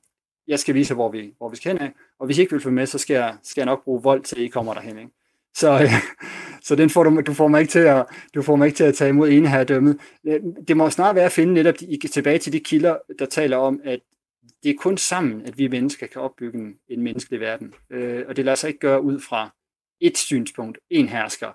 Jeg 0.48 0.60
skal 0.60 0.76
vise, 0.76 0.94
hvor 0.94 1.10
vi, 1.10 1.34
hvor 1.38 1.50
vi 1.50 1.56
skal 1.56 1.72
hen 1.72 1.82
af. 1.82 1.94
Og 2.20 2.26
hvis 2.26 2.38
I 2.38 2.42
ikke 2.42 2.52
vil 2.52 2.62
følge 2.62 2.76
med, 2.76 2.86
så 2.86 2.98
skal 2.98 3.14
jeg, 3.14 3.38
skal 3.44 3.62
jeg 3.62 3.66
nok 3.66 3.84
bruge 3.84 4.04
vold, 4.04 4.24
til 4.24 4.42
I 4.42 4.48
kommer 4.48 4.74
derhen. 4.74 4.98
Ikke? 5.00 5.12
Så, 5.56 5.74
øh, 5.74 5.92
så 6.68 6.76
den 6.76 6.90
får 6.90 7.04
du, 7.04 7.22
du, 7.22 7.34
får 7.34 7.48
mig 7.48 7.62
ikke 7.62 7.72
til 7.72 7.80
at, 7.80 8.06
du 8.34 8.42
får 8.42 8.56
mig 8.56 8.66
ikke 8.66 8.78
til 8.78 8.84
at 8.84 8.96
tage 8.96 9.10
imod 9.10 9.30
ene 9.30 9.50
her 9.50 9.64
dømmet. 9.64 10.00
Øh, 10.28 10.42
det 10.68 10.78
må 10.78 10.90
snart 10.90 11.16
være 11.16 11.26
at 11.26 11.32
finde 11.32 11.54
netop 11.54 11.80
de, 11.80 12.08
tilbage 12.08 12.40
til 12.40 12.54
de 12.54 12.60
kilder, 12.60 12.98
der 13.20 13.26
taler 13.26 13.58
om, 13.58 13.82
at 13.84 14.00
det 14.64 14.70
er 14.70 14.76
kun 14.80 14.98
sammen, 14.98 15.42
at 15.42 15.58
vi 15.58 15.68
mennesker 15.68 16.08
kan 16.08 16.22
opbygge 16.22 16.60
en, 16.60 16.80
en 16.90 17.02
menneskelig 17.02 17.40
verden. 17.40 17.74
Øh, 17.90 18.26
og 18.28 18.36
det 18.36 18.46
lader 18.46 18.56
sig 18.56 18.68
ikke 18.68 18.80
gøre 18.80 19.02
ud 19.02 19.20
fra 19.20 19.50
et 20.00 20.18
synspunkt, 20.18 20.80
en 20.90 21.10
hersker. 21.10 21.52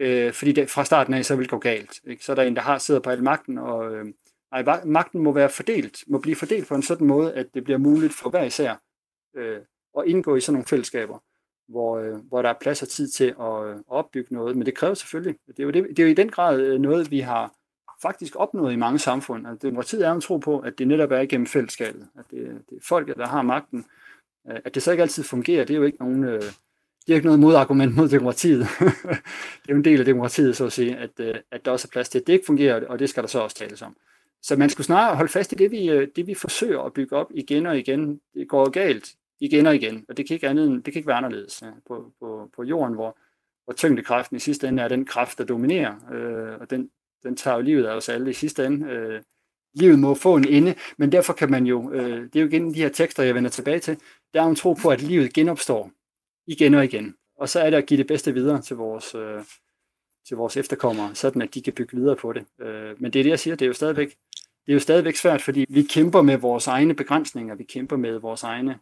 Øh, 0.00 0.32
fordi 0.32 0.52
det, 0.52 0.70
fra 0.70 0.84
starten 0.84 1.14
af, 1.14 1.24
så 1.24 1.36
vil 1.36 1.42
det 1.42 1.50
gå 1.50 1.58
galt. 1.58 2.00
Ikke? 2.06 2.24
Så 2.24 2.32
er 2.32 2.36
der 2.36 2.42
en, 2.42 2.56
der 2.56 2.62
har 2.62 2.78
sidder 2.78 3.00
på 3.00 3.10
al 3.10 3.22
magten, 3.22 3.58
og 3.58 3.94
øh, 3.94 4.06
nej, 4.52 4.84
magten 4.84 5.20
må 5.20 5.32
være 5.32 5.50
fordelt, 5.50 6.04
må 6.06 6.18
blive 6.18 6.36
fordelt 6.36 6.68
på 6.68 6.74
en 6.74 6.82
sådan 6.82 7.06
måde, 7.06 7.34
at 7.34 7.46
det 7.54 7.64
bliver 7.64 7.78
muligt 7.78 8.12
for 8.12 8.30
hver 8.30 8.44
især 8.44 8.74
øh, 9.36 9.60
at 9.98 10.04
indgå 10.06 10.36
i 10.36 10.40
sådan 10.40 10.54
nogle 10.54 10.66
fællesskaber, 10.66 11.18
hvor, 11.68 11.98
øh, 11.98 12.14
hvor 12.28 12.42
der 12.42 12.48
er 12.48 12.54
plads 12.60 12.82
og 12.82 12.88
tid 12.88 13.08
til 13.08 13.34
at, 13.40 13.66
øh, 13.66 13.76
opbygge 13.86 14.34
noget. 14.34 14.56
Men 14.56 14.66
det 14.66 14.74
kræver 14.74 14.94
selvfølgelig, 14.94 15.38
det 15.46 15.58
er 15.58 15.64
jo, 15.64 15.70
det, 15.70 15.86
det 15.88 15.98
er 15.98 16.02
jo 16.02 16.10
i 16.10 16.14
den 16.14 16.28
grad 16.28 16.60
øh, 16.60 16.80
noget, 16.80 17.10
vi 17.10 17.20
har 17.20 17.54
faktisk 18.02 18.36
opnået 18.36 18.72
i 18.72 18.76
mange 18.76 18.98
samfund. 18.98 19.46
Altså, 19.46 19.66
demokratiet 19.66 20.06
er 20.06 20.12
en 20.12 20.20
tro 20.20 20.36
på, 20.36 20.58
at 20.58 20.78
det 20.78 20.88
netop 20.88 21.10
er 21.10 21.20
igennem 21.20 21.46
fællesskabet, 21.46 22.08
at 22.18 22.24
det, 22.30 22.45
det 22.76 22.82
er 22.82 22.86
folket, 22.88 23.16
der 23.16 23.26
har 23.26 23.42
magten. 23.42 23.84
Øh, 24.50 24.60
at 24.64 24.74
det 24.74 24.82
så 24.82 24.90
ikke 24.90 25.02
altid 25.02 25.22
fungerer, 25.22 25.64
det 25.64 25.74
er 25.74 25.78
jo 25.78 25.84
ikke 25.84 25.98
nogen... 25.98 26.24
Øh, 26.24 26.42
det 27.06 27.12
er 27.12 27.14
ikke 27.14 27.26
noget 27.26 27.40
modargument 27.40 27.96
mod 27.96 28.08
demokratiet. 28.08 28.60
det 29.62 29.68
er 29.68 29.72
jo 29.72 29.76
en 29.76 29.84
del 29.84 29.98
af 29.98 30.04
demokratiet, 30.04 30.56
så 30.56 30.66
at 30.66 30.72
sige, 30.72 30.96
at, 30.96 31.10
øh, 31.20 31.34
at 31.50 31.64
der 31.64 31.70
også 31.70 31.88
er 31.88 31.92
plads 31.92 32.08
til, 32.08 32.18
at 32.18 32.26
det 32.26 32.32
ikke 32.32 32.46
fungerer, 32.46 32.86
og 32.86 32.98
det 32.98 33.10
skal 33.10 33.22
der 33.22 33.28
så 33.28 33.40
også 33.40 33.56
tales 33.56 33.82
om. 33.82 33.96
Så 34.42 34.56
man 34.56 34.70
skulle 34.70 34.84
snarere 34.84 35.16
holde 35.16 35.32
fast 35.32 35.52
i 35.52 35.54
det, 35.54 35.70
vi, 35.70 35.90
øh, 35.90 36.08
det, 36.16 36.26
vi 36.26 36.34
forsøger 36.34 36.80
at 36.80 36.92
bygge 36.92 37.16
op 37.16 37.30
igen 37.34 37.66
og 37.66 37.78
igen. 37.78 38.20
Det 38.34 38.48
går 38.48 38.70
galt 38.70 39.14
igen 39.40 39.66
og 39.66 39.74
igen, 39.74 40.04
og 40.08 40.16
det 40.16 40.26
kan 40.26 40.34
ikke, 40.34 40.48
andet, 40.48 40.86
det 40.86 40.92
kan 40.92 41.00
ikke 41.00 41.06
være 41.06 41.16
anderledes 41.16 41.62
på, 41.88 42.12
på, 42.20 42.50
på 42.56 42.62
jorden, 42.62 42.94
hvor, 42.94 43.18
hvor 43.64 43.74
tyngdekraften 43.74 44.36
i 44.36 44.40
sidste 44.40 44.68
ende 44.68 44.82
er 44.82 44.88
den 44.88 45.04
kraft, 45.04 45.38
der 45.38 45.44
dominerer, 45.44 45.94
øh, 46.12 46.60
og 46.60 46.70
den, 46.70 46.90
den 47.22 47.36
tager 47.36 47.56
jo 47.56 47.62
livet 47.62 47.84
af 47.84 47.94
os 47.96 48.08
alle 48.08 48.30
i 48.30 48.34
sidste 48.34 48.66
ende. 48.66 48.86
Øh, 48.86 49.22
livet 49.76 49.98
må 49.98 50.14
få 50.14 50.36
en 50.36 50.48
ende, 50.48 50.74
men 50.96 51.12
derfor 51.12 51.32
kan 51.32 51.50
man 51.50 51.66
jo, 51.66 51.92
øh, 51.92 52.22
det 52.22 52.36
er 52.36 52.40
jo 52.40 52.46
igen 52.46 52.74
de 52.74 52.82
her 52.82 52.88
tekster, 52.88 53.22
jeg 53.22 53.34
vender 53.34 53.50
tilbage 53.50 53.78
til, 53.78 53.98
der 54.34 54.42
er 54.42 54.46
en 54.46 54.56
tro 54.56 54.72
på, 54.72 54.88
at 54.88 55.02
livet 55.02 55.32
genopstår 55.32 55.90
igen 56.46 56.74
og 56.74 56.84
igen. 56.84 57.14
Og 57.38 57.48
så 57.48 57.60
er 57.60 57.70
det 57.70 57.76
at 57.76 57.86
give 57.86 57.98
det 57.98 58.06
bedste 58.06 58.34
videre 58.34 58.62
til 58.62 58.76
vores, 58.76 59.14
øh, 59.14 59.44
til 60.28 60.36
vores 60.36 60.56
efterkommere, 60.56 61.14
sådan 61.14 61.42
at 61.42 61.54
de 61.54 61.62
kan 61.62 61.72
bygge 61.72 61.96
videre 61.96 62.16
på 62.16 62.32
det. 62.32 62.44
Øh, 62.60 63.02
men 63.02 63.12
det 63.12 63.18
er 63.18 63.22
det, 63.22 63.30
jeg 63.30 63.38
siger, 63.38 63.56
det 63.56 63.64
er 63.64 63.66
jo 63.66 63.72
stadigvæk, 63.72 64.08
det 64.66 64.72
er 64.72 64.74
jo 64.74 64.80
stadigvæk 64.80 65.16
svært, 65.16 65.42
fordi 65.42 65.66
vi 65.68 65.82
kæmper 65.82 66.22
med 66.22 66.36
vores 66.36 66.66
egne 66.66 66.94
begrænsninger, 66.94 67.54
vi 67.54 67.64
kæmper 67.64 67.96
med 67.96 68.18
vores 68.18 68.42
egne 68.42 68.78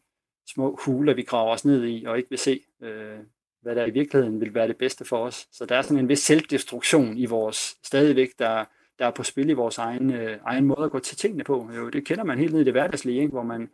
små 0.49 0.79
huler, 0.85 1.15
vi 1.15 1.23
graver 1.23 1.53
os 1.53 1.65
ned 1.65 1.85
i, 1.85 2.05
og 2.05 2.17
ikke 2.17 2.31
vil 2.31 2.39
se, 2.39 2.61
øh, 2.83 3.19
hvad 3.63 3.75
der 3.75 3.87
i 3.87 3.91
virkeligheden 3.91 4.41
vil 4.41 4.55
være 4.55 4.69
det 4.69 4.77
bedste 4.77 5.05
for 5.05 5.19
os. 5.19 5.49
Så 5.53 5.67
der 5.67 5.77
er 5.77 5.83
sådan 5.83 5.99
en 5.99 6.09
vis 6.09 6.19
selvdestruktion 6.19 7.17
i 7.17 7.27
vores 7.27 7.77
stadigvæk, 7.85 8.31
der, 8.39 8.65
der 8.99 9.07
er 9.07 9.11
på 9.11 9.23
spil 9.23 9.51
i 9.51 9.53
vores 9.53 9.79
egen, 9.79 10.11
øh, 10.11 10.39
egen 10.45 10.65
måde 10.65 10.85
at 10.85 10.91
gå 10.91 10.99
til 10.99 11.17
tingene 11.17 11.45
på. 11.45 11.71
Jo, 11.77 11.89
det 11.89 12.07
kender 12.07 12.25
man 12.25 12.39
helt 12.39 12.53
ned 12.53 12.61
i 12.61 12.65
det 12.65 12.73
hverdagslige, 12.73 13.21
ikke? 13.21 13.33
hvor 13.33 13.43
man, 13.43 13.71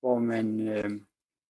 hvor 0.00 0.18
man 0.18 0.68
øh, 0.68 0.90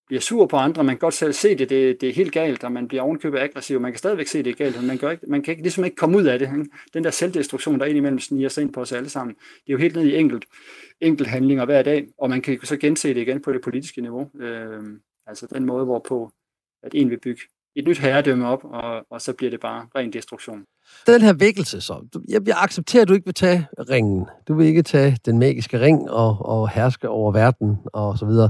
bliver 0.07 0.21
sur 0.21 0.45
på 0.45 0.57
andre, 0.57 0.83
man 0.83 0.95
kan 0.95 0.99
godt 0.99 1.13
selv 1.13 1.33
se 1.33 1.57
det, 1.57 1.69
det, 1.69 2.01
det 2.01 2.09
er 2.09 2.13
helt 2.13 2.31
galt, 2.31 2.63
og 2.63 2.71
man 2.71 2.87
bliver 2.87 3.01
ovenkøbet 3.03 3.39
aggressiv, 3.39 3.79
man 3.79 3.91
kan 3.91 3.99
stadigvæk 3.99 4.27
se, 4.27 4.43
det 4.43 4.51
er 4.51 4.55
galt, 4.55 4.77
men 4.77 4.87
man 4.87 4.97
kan, 4.97 5.11
ikke, 5.11 5.25
man 5.27 5.41
kan 5.41 5.51
ikke, 5.51 5.63
ligesom 5.63 5.83
ikke 5.85 5.95
komme 5.95 6.17
ud 6.17 6.25
af 6.25 6.39
det. 6.39 6.45
Ikke? 6.45 6.69
Den 6.93 7.03
der 7.03 7.09
selvdestruktion, 7.09 7.79
der 7.79 7.85
indimellem 7.85 8.19
sniger 8.19 8.49
sig 8.49 8.61
ind 8.61 8.73
på 8.73 8.81
os 8.81 8.91
alle 8.91 9.09
sammen, 9.09 9.35
det 9.35 9.69
er 9.69 9.73
jo 9.73 9.77
helt 9.77 9.95
ned 9.95 10.03
i 10.03 10.15
enkelt, 10.15 10.45
enkelt 11.01 11.29
handlinger 11.29 11.65
hver 11.65 11.81
dag, 11.83 12.07
og 12.17 12.29
man 12.29 12.41
kan 12.41 12.59
så 12.63 12.77
gense 12.77 13.07
det 13.07 13.21
igen 13.21 13.41
på 13.41 13.53
det 13.53 13.61
politiske 13.61 14.01
niveau. 14.01 14.29
Øh, 14.39 14.83
altså 15.25 15.47
den 15.47 15.65
måde, 15.65 15.85
hvorpå 15.85 16.31
at 16.83 16.95
en 16.95 17.09
vil 17.09 17.19
bygge 17.19 17.41
et 17.75 17.87
nyt 17.87 17.97
herredømme 17.97 18.47
op, 18.47 18.63
og, 18.63 19.05
og 19.09 19.21
så 19.21 19.33
bliver 19.33 19.49
det 19.49 19.59
bare 19.59 19.87
ren 19.95 20.13
destruktion. 20.13 20.65
Den 21.07 21.21
her 21.21 21.33
vækkelse 21.33 21.81
så, 21.81 22.19
jeg, 22.29 22.47
jeg 22.47 22.55
accepterer, 22.57 23.01
at 23.01 23.07
du 23.07 23.13
ikke 23.13 23.25
vil 23.25 23.33
tage 23.33 23.67
ringen. 23.89 24.25
Du 24.47 24.53
vil 24.53 24.67
ikke 24.67 24.83
tage 24.83 25.17
den 25.25 25.39
magiske 25.39 25.79
ring 25.79 26.09
og, 26.09 26.45
og 26.45 26.69
herske 26.69 27.09
over 27.09 27.31
verden 27.31 27.77
og 27.85 28.17
så 28.17 28.25
videre. 28.25 28.49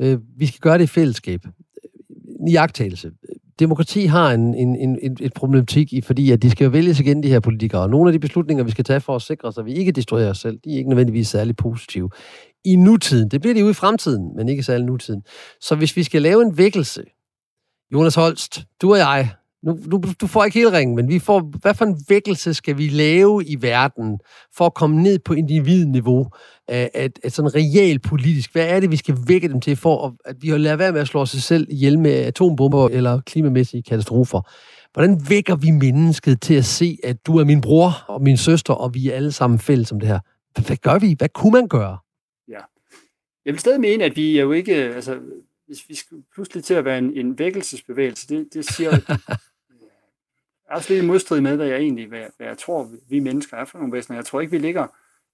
Øh, 0.00 0.18
vi 0.36 0.46
skal 0.46 0.60
gøre 0.60 0.78
det 0.78 0.84
i 0.84 0.86
fællesskab. 0.86 1.40
Øh, 1.46 2.48
I 2.48 2.52
jagttagelse. 2.52 3.10
Demokrati 3.58 4.04
har 4.04 4.32
en, 4.32 4.54
en, 4.54 4.76
en, 4.76 4.98
en, 5.02 5.16
et 5.20 5.32
problematik 5.32 5.92
i, 5.92 6.00
fordi 6.00 6.30
at 6.30 6.42
de 6.42 6.50
skal 6.50 6.64
jo 6.64 6.70
vælges 6.70 7.00
igen, 7.00 7.22
de 7.22 7.28
her 7.28 7.40
politikere. 7.40 7.82
Og 7.82 7.90
nogle 7.90 8.08
af 8.08 8.12
de 8.12 8.18
beslutninger, 8.18 8.64
vi 8.64 8.70
skal 8.70 8.84
tage 8.84 9.00
for 9.00 9.16
at 9.16 9.22
sikre 9.22 9.48
os, 9.48 9.58
at 9.58 9.64
vi 9.64 9.72
ikke 9.72 9.92
destruerer 9.92 10.30
os 10.30 10.38
selv, 10.38 10.58
de 10.64 10.72
er 10.72 10.76
ikke 10.76 10.88
nødvendigvis 10.88 11.28
særlig 11.28 11.56
positive. 11.56 12.10
I 12.64 12.76
nutiden, 12.76 13.28
det 13.28 13.40
bliver 13.40 13.54
de 13.54 13.64
ude 13.64 13.70
i 13.70 13.74
fremtiden, 13.74 14.36
men 14.36 14.48
ikke 14.48 14.62
særlig 14.62 14.86
nutiden. 14.86 15.22
Så 15.60 15.74
hvis 15.74 15.96
vi 15.96 16.02
skal 16.02 16.22
lave 16.22 16.42
en 16.42 16.58
vækkelse, 16.58 17.04
Jonas 17.92 18.14
Holst, 18.14 18.64
du 18.82 18.92
og 18.92 18.98
jeg, 18.98 19.30
nu, 19.62 19.78
nu, 19.86 20.02
du 20.20 20.26
får 20.26 20.44
ikke 20.44 20.58
hele 20.58 20.72
ringen, 20.72 20.96
men 20.96 21.08
vi 21.08 21.18
får, 21.18 21.40
hvad 21.60 21.74
for 21.74 21.84
en 21.84 22.02
vækkelse 22.08 22.54
skal 22.54 22.78
vi 22.78 22.88
lave 22.88 23.44
i 23.44 23.56
verden 23.60 24.18
for 24.56 24.66
at 24.66 24.74
komme 24.74 25.02
ned 25.02 25.18
på 25.18 25.34
individniveau 25.34 26.30
af 26.68 26.90
et, 26.94 27.18
et 27.24 27.32
sådan 27.32 27.54
real 27.54 27.98
politisk? 27.98 28.52
Hvad 28.52 28.68
er 28.68 28.80
det, 28.80 28.90
vi 28.90 28.96
skal 28.96 29.16
vække 29.26 29.48
dem 29.48 29.60
til 29.60 29.76
for, 29.76 30.06
at, 30.06 30.12
at 30.24 30.36
vi 30.40 30.48
har 30.48 30.56
lavet 30.56 30.78
være 30.78 30.92
med 30.92 31.00
at 31.00 31.08
slå 31.08 31.26
sig 31.26 31.42
selv 31.42 31.66
ihjel 31.70 31.98
med 31.98 32.12
atombomber 32.12 32.88
eller 32.88 33.20
klimamæssige 33.20 33.82
katastrofer? 33.82 34.40
Hvordan 34.92 35.20
vækker 35.28 35.56
vi 35.56 35.70
mennesket 35.70 36.40
til 36.40 36.54
at 36.54 36.64
se, 36.64 36.98
at 37.04 37.26
du 37.26 37.38
er 37.38 37.44
min 37.44 37.60
bror 37.60 38.04
og 38.08 38.22
min 38.22 38.36
søster, 38.36 38.74
og 38.74 38.94
vi 38.94 39.08
er 39.08 39.14
alle 39.14 39.32
sammen 39.32 39.58
fælles 39.58 39.92
om 39.92 40.00
det 40.00 40.08
her? 40.08 40.18
Hvad 40.66 40.76
gør 40.76 40.98
vi? 40.98 41.14
Hvad 41.18 41.28
kunne 41.28 41.52
man 41.52 41.68
gøre? 41.68 41.98
Ja. 42.48 42.60
Jeg 43.44 43.52
vil 43.52 43.58
stadig 43.58 43.80
mene, 43.80 44.04
at 44.04 44.16
vi 44.16 44.38
er 44.38 44.42
jo 44.42 44.52
ikke, 44.52 44.74
altså 44.74 45.18
hvis 45.66 45.88
vi 45.88 45.94
skal 45.94 46.16
pludselig 46.34 46.64
til 46.64 46.74
at 46.74 46.84
være 46.84 46.98
en, 46.98 47.12
en 47.14 47.38
vækkelsesbevægelse, 47.38 48.28
det, 48.28 48.48
det 48.54 48.64
siger 48.64 48.90
er 50.70 50.74
også 50.74 50.92
lidt 50.92 51.04
i 51.04 51.06
modstrid 51.06 51.40
med, 51.40 51.56
hvad 51.56 51.66
jeg 51.66 51.78
egentlig 51.78 52.06
hvad, 52.06 52.24
hvad 52.36 52.46
jeg 52.46 52.58
tror, 52.58 52.90
vi 53.08 53.20
mennesker 53.20 53.56
er 53.56 53.64
for 53.64 53.78
nogle 53.78 53.92
væsener. 53.92 54.18
Jeg 54.18 54.24
tror 54.24 54.40
ikke, 54.40 54.50
vi 54.50 54.58
ligger, 54.58 54.86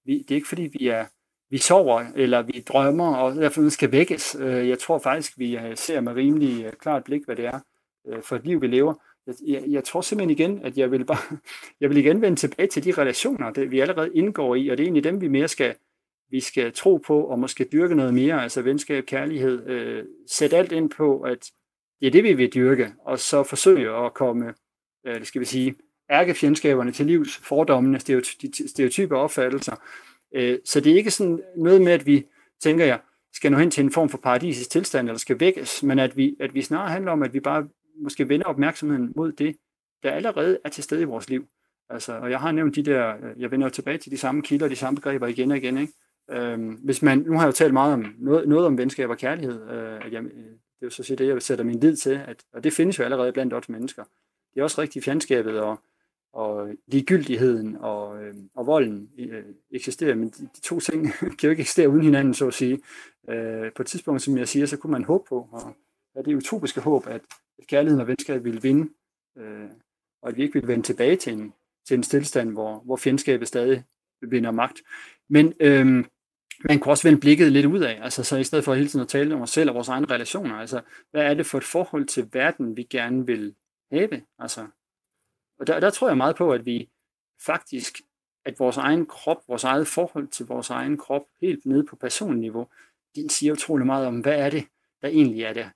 vi, 0.05 0.17
det 0.17 0.31
er 0.31 0.35
ikke 0.35 0.47
fordi, 0.47 0.69
vi 0.79 0.87
er 0.87 1.05
vi 1.49 1.57
sover, 1.57 2.05
eller 2.15 2.41
vi 2.41 2.63
drømmer, 2.67 3.15
og 3.15 3.35
derfor 3.35 3.69
skal 3.69 3.91
vækkes. 3.91 4.37
Øh, 4.39 4.69
jeg 4.69 4.79
tror 4.79 4.99
faktisk, 4.99 5.39
vi 5.39 5.57
øh, 5.57 5.77
ser 5.77 6.01
med 6.01 6.13
rimelig 6.13 6.65
øh, 6.65 6.73
klart 6.73 7.03
blik, 7.03 7.25
hvad 7.25 7.35
det 7.35 7.45
er 7.45 7.59
for 8.21 8.35
et 8.35 8.45
liv, 8.45 8.61
vi 8.61 8.67
lever. 8.67 8.93
Jeg, 9.27 9.35
jeg, 9.47 9.63
jeg 9.67 9.83
tror 9.83 10.01
simpelthen 10.01 10.29
igen, 10.29 10.65
at 10.65 10.77
jeg 10.77 10.91
vil 10.91 11.05
bare, 11.05 11.37
jeg 11.81 11.89
vil 11.89 11.97
igen 11.97 12.21
vende 12.21 12.37
tilbage 12.37 12.67
til 12.67 12.83
de 12.83 12.91
relationer, 12.91 13.51
det, 13.51 13.71
vi 13.71 13.79
allerede 13.79 14.13
indgår 14.13 14.55
i, 14.55 14.69
og 14.69 14.77
det 14.77 14.83
er 14.83 14.85
egentlig 14.85 15.03
dem, 15.03 15.21
vi 15.21 15.27
mere 15.27 15.47
skal, 15.47 15.75
vi 16.29 16.39
skal 16.39 16.73
tro 16.73 16.97
på, 16.97 17.23
og 17.23 17.39
måske 17.39 17.67
dyrke 17.71 17.95
noget 17.95 18.13
mere, 18.13 18.43
altså 18.43 18.61
venskab, 18.61 19.05
kærlighed, 19.05 19.67
øh, 19.67 20.03
sæt 20.27 20.53
alt 20.53 20.71
ind 20.71 20.89
på, 20.89 21.21
at 21.21 21.51
det 21.99 22.07
er 22.07 22.11
det, 22.11 22.23
vi 22.23 22.33
vil 22.33 22.53
dyrke, 22.53 22.93
og 22.99 23.19
så 23.19 23.43
forsøge 23.43 24.05
at 24.05 24.13
komme, 24.13 24.53
øh, 25.05 25.19
det 25.19 25.27
skal 25.27 25.41
vi 25.41 25.45
sige, 25.45 25.75
ærkefjendskaberne 26.11 26.91
til 26.91 27.05
livs, 27.05 27.37
fordommene, 27.37 27.99
stereotype 28.67 29.15
opfattelser. 29.15 29.75
Øh, 30.35 30.59
så 30.65 30.79
det 30.79 30.91
er 30.91 30.95
ikke 30.95 31.11
sådan 31.11 31.39
noget 31.57 31.81
med, 31.81 31.91
at 31.91 32.05
vi, 32.05 32.25
tænker 32.61 32.85
jeg, 32.85 32.99
skal 33.33 33.51
nå 33.51 33.57
hen 33.57 33.71
til 33.71 33.83
en 33.83 33.91
form 33.91 34.09
for 34.09 34.17
paradisisk 34.17 34.69
tilstand, 34.69 35.07
eller 35.07 35.19
skal 35.19 35.39
vækkes, 35.39 35.83
men 35.83 35.99
at 35.99 36.17
vi, 36.17 36.35
at 36.39 36.53
vi 36.53 36.61
snarere 36.61 36.89
handler 36.89 37.11
om, 37.11 37.23
at 37.23 37.33
vi 37.33 37.39
bare 37.39 37.67
måske 38.03 38.29
vender 38.29 38.45
opmærksomheden 38.45 39.13
mod 39.15 39.31
det, 39.31 39.55
der 40.03 40.11
allerede 40.11 40.59
er 40.63 40.69
til 40.69 40.83
stede 40.83 41.01
i 41.01 41.05
vores 41.05 41.29
liv. 41.29 41.47
Altså, 41.89 42.13
og 42.13 42.31
jeg 42.31 42.39
har 42.39 42.51
nævnt 42.51 42.75
de 42.75 42.83
der, 42.83 43.15
øh, 43.15 43.41
jeg 43.41 43.51
vender 43.51 43.67
jo 43.67 43.71
tilbage 43.71 43.97
til 43.97 44.11
de 44.11 44.17
samme 44.17 44.41
kilder, 44.41 44.67
de 44.67 44.75
samme 44.75 44.95
begreber 44.95 45.27
igen 45.27 45.51
og 45.51 45.57
igen, 45.57 45.77
ikke? 45.77 45.93
Øhm, 46.31 46.73
hvis 46.73 47.01
man, 47.01 47.17
nu 47.17 47.33
har 47.33 47.41
jeg 47.41 47.47
jo 47.47 47.51
talt 47.51 47.73
meget 47.73 47.93
om 47.93 48.15
noget, 48.17 48.47
noget 48.47 48.65
om 48.65 48.77
venskab 48.77 49.09
og 49.09 49.17
kærlighed, 49.17 49.69
øh, 49.69 50.05
at 50.05 50.13
jeg, 50.13 50.23
øh, 50.23 50.31
Det 50.31 50.81
er 50.81 50.85
jo 50.85 50.89
så 50.89 51.03
sige 51.03 51.17
det, 51.17 51.27
jeg 51.27 51.41
sætter 51.41 51.65
min 51.65 51.79
lid 51.79 51.95
til, 51.95 52.21
at, 52.27 52.43
og 52.53 52.63
det 52.63 52.73
findes 52.73 52.99
jo 52.99 53.03
allerede 53.03 53.31
blandt 53.31 53.53
os 53.53 53.69
mennesker. 53.69 54.03
Det 54.55 54.61
er 54.61 54.63
også 54.63 54.81
rigtigt 54.81 55.05
fjandskabet 55.05 55.59
og, 55.59 55.79
og 56.33 56.69
ligegyldigheden 56.87 57.75
og, 57.75 58.23
øh, 58.23 58.35
og 58.55 58.67
volden 58.67 59.09
øh, 59.19 59.43
eksisterer, 59.71 60.15
men 60.15 60.29
de, 60.29 60.49
de 60.55 60.61
to 60.61 60.79
ting 60.79 61.13
kan 61.37 61.43
jo 61.43 61.49
ikke 61.49 61.61
eksistere 61.61 61.89
uden 61.89 62.03
hinanden, 62.03 62.33
så 62.33 62.47
at 62.47 62.53
sige. 62.53 62.79
Øh, 63.29 63.71
på 63.75 63.81
et 63.81 63.87
tidspunkt, 63.87 64.21
som 64.21 64.37
jeg 64.37 64.47
siger, 64.47 64.65
så 64.65 64.77
kunne 64.77 64.91
man 64.91 65.03
håbe 65.03 65.23
på, 65.29 65.49
og 65.51 65.75
ja, 66.15 66.21
det 66.21 66.35
utopiske 66.35 66.81
håb, 66.81 67.07
at, 67.07 67.21
at 67.59 67.67
kærligheden 67.67 68.01
og 68.01 68.07
venskab 68.07 68.43
ville 68.43 68.61
vinde, 68.61 68.89
øh, 69.37 69.69
og 70.21 70.29
at 70.29 70.37
vi 70.37 70.41
ikke 70.41 70.53
ville 70.53 70.67
vende 70.67 70.83
tilbage 70.83 71.15
til 71.15 71.33
en, 71.33 71.53
til 71.87 71.97
en 71.97 72.03
stillestand, 72.03 72.51
hvor, 72.51 72.79
hvor 72.79 72.95
fjendskabet 72.95 73.47
stadig 73.47 73.83
vinder 74.21 74.51
magt. 74.51 74.81
Men 75.29 75.53
øh, 75.59 76.05
man 76.63 76.79
kunne 76.79 76.91
også 76.91 77.07
vende 77.07 77.19
blikket 77.19 77.51
lidt 77.51 77.65
ud 77.65 77.79
af, 77.79 77.99
altså 78.01 78.23
så 78.23 78.37
i 78.37 78.43
stedet 78.43 78.65
for 78.65 78.73
hele 78.73 78.87
tiden 78.87 79.03
at 79.03 79.07
tale 79.07 79.35
om 79.35 79.41
os 79.41 79.49
selv 79.49 79.69
og 79.69 79.75
vores 79.75 79.87
egne 79.87 80.07
relationer, 80.07 80.55
altså 80.55 80.81
hvad 81.11 81.21
er 81.21 81.33
det 81.33 81.45
for 81.45 81.57
et 81.57 81.63
forhold 81.63 82.05
til 82.05 82.29
verden, 82.33 82.77
vi 82.77 82.83
gerne 82.83 83.25
vil 83.25 83.55
have? 83.91 84.21
Altså, 84.39 84.67
og 85.59 85.67
der, 85.67 85.79
der 85.79 85.89
tror 85.89 86.07
jeg 86.07 86.17
meget 86.17 86.35
på, 86.35 86.51
at 86.51 86.65
vi 86.65 86.89
faktisk, 87.45 88.01
at 88.45 88.59
vores 88.59 88.77
egen 88.77 89.05
krop, 89.05 89.37
vores 89.47 89.63
eget 89.63 89.87
forhold 89.87 90.27
til 90.27 90.45
vores 90.45 90.69
egen 90.69 90.97
krop, 90.97 91.25
helt 91.41 91.65
nede 91.65 91.85
på 91.85 91.95
personniveau, 91.95 92.67
den 93.15 93.29
siger 93.29 93.53
utrolig 93.53 93.85
meget 93.85 94.07
om, 94.07 94.19
hvad 94.19 94.39
er 94.39 94.49
det, 94.49 94.67
der 95.01 95.07
egentlig 95.07 95.43
er 95.43 95.53
det, 95.53 95.69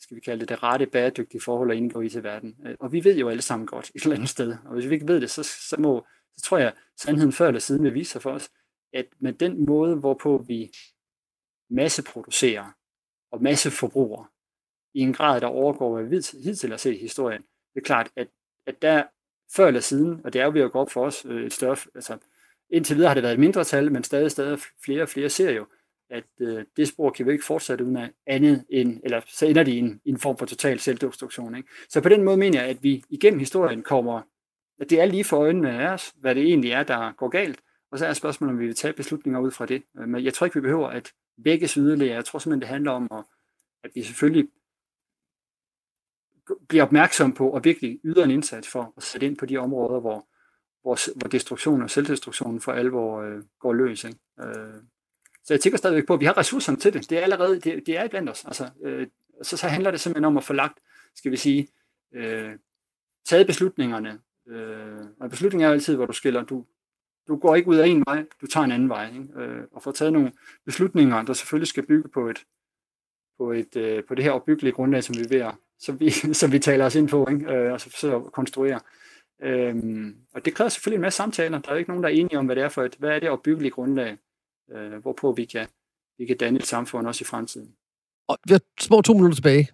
skal 0.00 0.14
vi 0.14 0.20
kalde 0.20 0.40
det, 0.40 0.48
det 0.48 0.62
rette 0.62 0.86
bæredygtige 0.86 1.40
forhold 1.40 1.70
at 1.70 1.76
indgå 1.76 2.00
i 2.00 2.08
til 2.08 2.22
verden. 2.22 2.56
Øh, 2.66 2.76
og 2.80 2.92
vi 2.92 3.04
ved 3.04 3.18
jo 3.18 3.28
alle 3.28 3.42
sammen 3.42 3.66
godt 3.66 3.90
et 3.94 4.02
eller 4.02 4.16
andet 4.16 4.28
sted, 4.28 4.56
og 4.64 4.74
hvis 4.74 4.88
vi 4.88 4.94
ikke 4.94 5.08
ved 5.08 5.20
det, 5.20 5.30
så, 5.30 5.42
så, 5.42 5.76
må, 5.78 6.06
så 6.36 6.44
tror 6.44 6.58
jeg, 6.58 6.74
sandheden 6.96 7.32
før 7.32 7.48
eller 7.48 7.60
siden 7.60 7.84
vil 7.84 7.94
vise 7.94 8.10
sig 8.10 8.22
for 8.22 8.30
os, 8.30 8.50
at 8.92 9.06
med 9.18 9.32
den 9.32 9.66
måde, 9.66 9.96
hvorpå 9.96 10.44
vi 10.48 10.72
masseproducerer 11.70 12.72
og 13.30 13.42
masseforbruger 13.42 14.32
i 14.94 15.00
en 15.00 15.12
grad, 15.12 15.40
der 15.40 15.46
overgår, 15.46 15.94
hvad 15.94 16.08
vi 16.08 16.16
hidtil 16.44 16.70
har 16.70 16.76
set 16.76 16.94
i 16.94 16.98
historien, 16.98 17.44
det 17.74 17.80
er 17.80 17.84
klart, 17.84 18.10
at, 18.16 18.28
at 18.66 18.82
der 18.82 19.02
før 19.56 19.66
eller 19.66 19.80
siden, 19.80 20.20
og 20.24 20.32
det 20.32 20.40
er 20.40 20.44
jo 20.44 20.50
ved 20.50 20.60
at 20.60 20.72
gå 20.72 20.78
op 20.78 20.90
for 20.90 21.06
os 21.06 21.24
øh, 21.24 21.46
et 21.46 21.52
større, 21.52 21.76
altså 21.94 22.18
indtil 22.70 22.96
videre 22.96 23.08
har 23.08 23.14
det 23.14 23.22
været 23.22 23.32
et 23.32 23.40
mindre 23.40 23.64
tal, 23.64 23.92
men 23.92 24.04
stadig, 24.04 24.30
stadig 24.30 24.58
flere 24.84 25.02
og 25.02 25.08
flere 25.08 25.28
ser 25.28 25.50
jo, 25.50 25.66
at 26.10 26.24
øh, 26.40 26.64
det 26.76 26.88
spor 26.88 27.10
kan 27.10 27.26
vi 27.26 27.32
ikke 27.32 27.44
fortsætte 27.44 27.84
uden 27.84 27.96
at 27.96 28.12
andet 28.26 28.64
end, 28.70 29.00
eller 29.04 29.20
så 29.26 29.46
ender 29.46 29.62
det 29.62 29.72
i 29.72 29.78
en, 29.78 30.00
i 30.04 30.10
en 30.10 30.18
form 30.18 30.38
for 30.38 30.46
total 30.46 30.80
selvdestruktion. 30.80 31.56
Ikke? 31.56 31.68
Så 31.88 32.00
på 32.00 32.08
den 32.08 32.22
måde 32.22 32.36
mener 32.36 32.60
jeg, 32.60 32.70
at 32.70 32.82
vi 32.82 33.04
igennem 33.10 33.40
historien 33.40 33.82
kommer, 33.82 34.22
at 34.80 34.90
det 34.90 35.00
er 35.00 35.04
lige 35.04 35.24
for 35.24 35.36
øjnene 35.36 35.70
af 35.70 35.92
os, 35.92 36.12
hvad 36.16 36.34
det 36.34 36.42
egentlig 36.42 36.70
er, 36.70 36.82
der 36.82 37.12
går 37.12 37.28
galt, 37.28 37.60
og 37.90 37.98
så 37.98 38.06
er 38.06 38.12
spørgsmålet, 38.12 38.52
om 38.52 38.60
vi 38.60 38.66
vil 38.66 38.74
tage 38.74 38.92
beslutninger 38.92 39.40
ud 39.40 39.50
fra 39.50 39.66
det. 39.66 39.82
Øh, 39.98 40.08
men 40.08 40.24
jeg 40.24 40.34
tror 40.34 40.44
ikke, 40.44 40.54
vi 40.54 40.60
behøver 40.60 40.88
at 40.88 41.12
vækkes 41.36 41.74
yderligere. 41.74 42.14
Jeg 42.14 42.24
tror 42.24 42.38
simpelthen, 42.38 42.60
det 42.60 42.68
handler 42.68 42.90
om, 42.90 43.08
at 43.84 43.90
vi 43.94 44.02
selvfølgelig 44.02 44.48
bliver 46.72 46.84
opmærksom 46.84 47.32
på 47.32 47.50
og 47.50 47.64
virkelig 47.64 48.00
yder 48.04 48.24
en 48.24 48.30
indsats 48.30 48.68
for 48.68 48.94
at 48.96 49.02
sætte 49.02 49.26
ind 49.26 49.36
på 49.36 49.46
de 49.46 49.56
områder, 49.56 50.00
hvor, 50.00 50.28
hvor, 50.82 51.18
hvor 51.18 51.28
destruktion 51.28 51.82
og 51.82 51.90
selvdestruktion 51.90 52.60
for 52.60 52.72
alvor 52.72 53.20
øh, 53.22 53.42
går 53.58 53.72
løs. 53.72 54.04
Ikke? 54.04 54.18
Øh, 54.40 54.74
så 55.44 55.54
jeg 55.54 55.60
tænker 55.60 55.78
stadigvæk 55.78 56.06
på, 56.06 56.14
at 56.14 56.20
vi 56.20 56.24
har 56.24 56.36
ressourcerne 56.36 56.78
til 56.78 56.92
det. 56.92 57.10
Det 57.10 57.18
er 57.18 57.22
allerede, 57.22 57.60
det, 57.60 57.86
det 57.86 57.98
er 57.98 58.08
blandt 58.08 58.30
os. 58.30 58.44
Altså, 58.44 58.70
øh, 58.84 59.06
så, 59.42 59.56
så 59.56 59.68
handler 59.68 59.90
det 59.90 60.00
simpelthen 60.00 60.24
om 60.24 60.36
at 60.36 60.44
få 60.44 60.52
lagt, 60.52 60.78
skal 61.14 61.32
vi 61.32 61.36
sige, 61.36 61.68
øh, 62.14 62.50
taget 63.24 63.46
beslutningerne. 63.46 64.20
Øh, 64.48 65.00
og 65.20 65.30
beslutningen 65.30 65.68
er 65.68 65.72
altid, 65.72 65.96
hvor 65.96 66.06
du 66.06 66.12
skiller, 66.12 66.44
du, 66.44 66.66
du 67.28 67.36
går 67.36 67.54
ikke 67.54 67.68
ud 67.68 67.76
af 67.76 67.86
en 67.86 68.02
vej, 68.06 68.24
du 68.40 68.46
tager 68.46 68.64
en 68.64 68.72
anden 68.72 68.88
vej. 68.88 69.08
Ikke? 69.08 69.42
Øh, 69.42 69.64
og 69.72 69.82
får 69.82 69.92
taget 69.92 70.12
nogle 70.12 70.32
beslutninger, 70.64 71.22
der 71.22 71.32
selvfølgelig 71.32 71.68
skal 71.68 71.86
bygge 71.86 72.08
på 72.08 72.28
et, 72.28 72.44
på, 73.38 73.52
et, 73.52 73.76
øh, 73.76 74.04
på 74.04 74.14
det 74.14 74.24
her 74.24 74.32
opbyggelige 74.32 74.72
grundlag, 74.72 75.04
som 75.04 75.14
vi, 75.18 75.24
ved 75.30 75.40
at, 75.40 75.54
som 75.84 76.00
vi, 76.00 76.10
som 76.40 76.52
vi 76.52 76.58
taler 76.58 76.84
os 76.84 76.94
ind 76.94 77.08
på, 77.08 77.26
ikke? 77.30 77.52
Øh, 77.52 77.72
og 77.72 77.80
så 77.80 77.90
forsøger 77.90 78.16
at 78.16 78.32
konstruere. 78.32 78.80
Øhm, 79.42 80.14
og 80.34 80.44
det 80.44 80.54
kræver 80.54 80.68
selvfølgelig 80.68 80.96
en 80.96 81.02
masse 81.02 81.16
samtaler. 81.16 81.58
Der 81.58 81.68
er 81.68 81.74
jo 81.74 81.78
ikke 81.78 81.90
nogen, 81.90 82.02
der 82.02 82.08
er 82.08 82.14
enige 82.14 82.38
om, 82.38 82.46
hvad 82.46 82.56
det 82.56 82.64
er 82.64 82.68
for 82.68 82.82
et, 82.82 82.96
hvad 82.98 83.10
er 83.10 83.20
det 83.20 83.30
opbyggelige 83.30 83.70
grundlag, 83.70 84.16
øh, 84.72 85.02
hvorpå 85.02 85.32
vi 85.32 85.44
kan, 85.44 85.66
vi 86.18 86.26
kan 86.26 86.36
danne 86.36 86.58
et 86.58 86.66
samfund 86.66 87.06
også 87.06 87.22
i 87.22 87.24
fremtiden. 87.24 87.68
Og 88.28 88.38
vi 88.46 88.52
har 88.52 88.60
små 88.80 89.00
to 89.00 89.12
minutter 89.12 89.36
tilbage. 89.36 89.68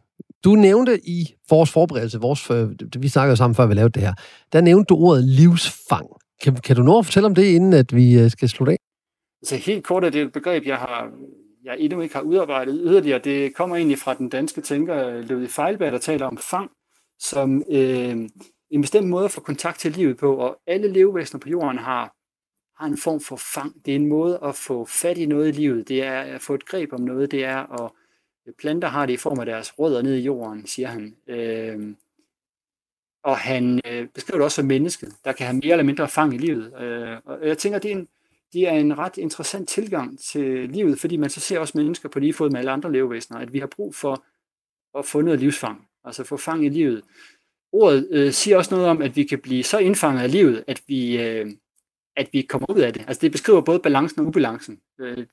Du 0.45 0.55
nævnte 0.55 1.01
i 1.05 1.35
vores 1.51 1.73
forberedelse, 1.73 2.21
vores, 2.21 2.51
øh, 2.51 3.03
vi 3.03 3.09
snakkede 3.09 3.37
sammen 3.37 3.55
før 3.55 3.67
vi 3.67 3.75
lavede 3.75 3.93
det 3.93 4.03
her, 4.03 4.15
der 4.53 4.61
nævnte 4.61 4.89
du 4.89 4.97
ordet 4.97 5.25
livsfang. 5.25 6.07
Kan, 6.43 6.55
kan 6.55 6.77
du 6.77 6.83
nå 6.83 6.99
at 6.99 7.05
fortælle 7.05 7.27
om 7.27 7.35
det, 7.35 7.45
inden 7.45 7.73
at 7.73 7.97
vi 7.97 8.19
øh, 8.19 8.31
skal 8.31 8.49
slutte 8.49 8.73
af? 8.73 8.79
Altså 9.43 9.57
helt 9.57 9.85
kort 9.85 10.05
er 10.05 10.11
det 10.11 10.23
et 10.23 10.33
begreb, 10.33 10.67
jeg 10.67 10.77
har 10.77 11.11
jeg 11.69 11.81
endnu 11.81 12.01
ikke 12.01 12.15
har 12.15 12.23
udarbejdet 12.23 12.81
yderligere. 12.83 13.19
Det 13.19 13.55
kommer 13.55 13.77
egentlig 13.77 13.99
fra 13.99 14.15
den 14.15 14.29
danske 14.29 14.61
tænker 14.61 15.23
Ludvig 15.23 15.51
Feilberg, 15.51 15.93
der 15.93 15.99
taler 15.99 16.27
om 16.27 16.39
fang, 16.39 16.71
som 17.19 17.65
øh, 17.71 18.29
en 18.71 18.81
bestemt 18.81 19.09
måde 19.09 19.25
at 19.25 19.31
få 19.31 19.41
kontakt 19.41 19.79
til 19.79 19.93
livet 19.93 20.17
på, 20.17 20.37
og 20.37 20.61
alle 20.67 20.89
levevæsener 20.89 21.41
på 21.41 21.49
jorden 21.49 21.79
har, 21.79 22.15
har 22.77 22.87
en 22.87 22.99
form 22.99 23.21
for 23.21 23.37
fang. 23.37 23.87
Det 23.87 23.93
er 23.93 23.97
en 23.97 24.07
måde 24.07 24.39
at 24.43 24.55
få 24.55 24.85
fat 24.85 25.19
i 25.19 25.27
noget 25.27 25.49
i 25.49 25.53
livet. 25.53 25.89
Det 25.89 26.03
er 26.03 26.21
at 26.21 26.41
få 26.41 26.55
et 26.55 26.67
greb 26.67 26.93
om 26.93 27.01
noget. 27.01 27.31
Det 27.31 27.45
er 27.45 27.85
at 27.85 27.91
øh, 28.47 28.55
planter 28.59 28.89
har 28.89 29.07
det 29.07 29.13
i 29.13 29.17
form 29.17 29.39
af 29.41 29.47
deres 29.47 29.79
rødder 29.79 30.03
ned 30.03 30.15
i 30.15 30.23
jorden, 30.23 30.67
siger 30.67 30.89
han. 30.89 31.17
Øh, 31.27 31.95
og 33.23 33.39
han 33.39 33.81
øh, 33.87 34.09
beskriver 34.09 34.39
det 34.39 34.45
også 34.45 34.57
som 34.57 34.65
mennesket, 34.65 35.13
der 35.25 35.33
kan 35.33 35.47
have 35.47 35.57
mere 35.57 35.73
eller 35.73 35.85
mindre 35.85 36.09
fang 36.09 36.35
i 36.35 36.39
livet. 36.39 36.83
Øh, 36.83 37.17
og 37.25 37.49
jeg 37.49 37.59
tænker, 37.59 37.79
det 37.79 37.93
er 37.93 37.97
en, 37.97 38.09
det 38.53 38.69
er 38.69 38.73
en 38.73 38.99
ret 38.99 39.17
interessant 39.17 39.69
tilgang 39.69 40.19
til 40.19 40.69
livet, 40.69 41.01
fordi 41.01 41.17
man 41.17 41.31
så 41.31 41.41
ser 41.41 41.59
også 41.59 41.79
mennesker 41.79 42.09
på 42.09 42.19
lige 42.19 42.35
fod 42.35 42.51
med 42.51 42.59
alle 42.59 42.71
andre 42.71 42.93
levevæsener, 42.93 43.39
at 43.39 43.53
vi 43.53 43.59
har 43.59 43.67
brug 43.67 43.95
for 43.95 44.25
at 44.99 45.05
få 45.05 45.21
noget 45.21 45.41
livsfang, 45.41 45.89
altså 46.05 46.25
få 46.25 46.37
fang 46.37 46.65
i 46.65 46.69
livet. 46.69 47.03
Ordet 47.73 48.09
øh, 48.11 48.33
siger 48.33 48.57
også 48.57 48.75
noget 48.75 48.91
om, 48.91 49.03
at 49.03 49.17
vi 49.17 49.25
kan 49.25 49.39
blive 49.39 49.63
så 49.63 49.79
indfanget 49.79 50.23
af 50.23 50.33
livet, 50.33 50.65
at 50.67 50.83
vi, 50.87 51.23
øh, 51.23 51.47
at 52.17 52.29
vi 52.33 52.43
kommer 52.43 52.71
ud 52.71 52.79
af 52.79 52.93
det. 52.93 53.05
Altså 53.07 53.21
det 53.21 53.33
beskriver 53.33 53.61
både 53.61 53.79
balancen 53.79 54.21
og 54.21 54.27
ubalancen. 54.27 54.81
Øh, 55.01 55.27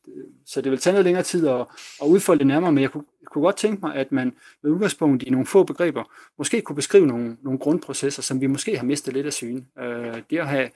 så 0.45 0.61
det 0.61 0.71
vil 0.71 0.79
tage 0.79 0.93
noget 0.93 1.05
længere 1.05 1.23
tid 1.23 1.47
at, 1.47 1.65
at 2.01 2.07
udfolde 2.07 2.39
det 2.39 2.47
nærmere, 2.47 2.71
men 2.71 2.81
jeg 2.81 2.91
kunne, 2.91 3.03
kunne 3.25 3.41
godt 3.41 3.57
tænke 3.57 3.81
mig, 3.81 3.95
at 3.95 4.11
man 4.11 4.33
med 4.63 4.71
udgangspunkt 4.71 5.23
i 5.23 5.29
nogle 5.29 5.45
få 5.45 5.63
begreber, 5.63 6.03
måske 6.37 6.61
kunne 6.61 6.75
beskrive 6.75 7.07
nogle, 7.07 7.37
nogle 7.41 7.59
grundprocesser, 7.59 8.21
som 8.21 8.41
vi 8.41 8.47
måske 8.47 8.77
har 8.77 8.85
mistet 8.85 9.13
lidt 9.13 9.25
af 9.25 9.33
syne. 9.33 9.65
Øh, 9.79 10.21
det 10.29 10.37
at 10.37 10.47
have 10.47 10.69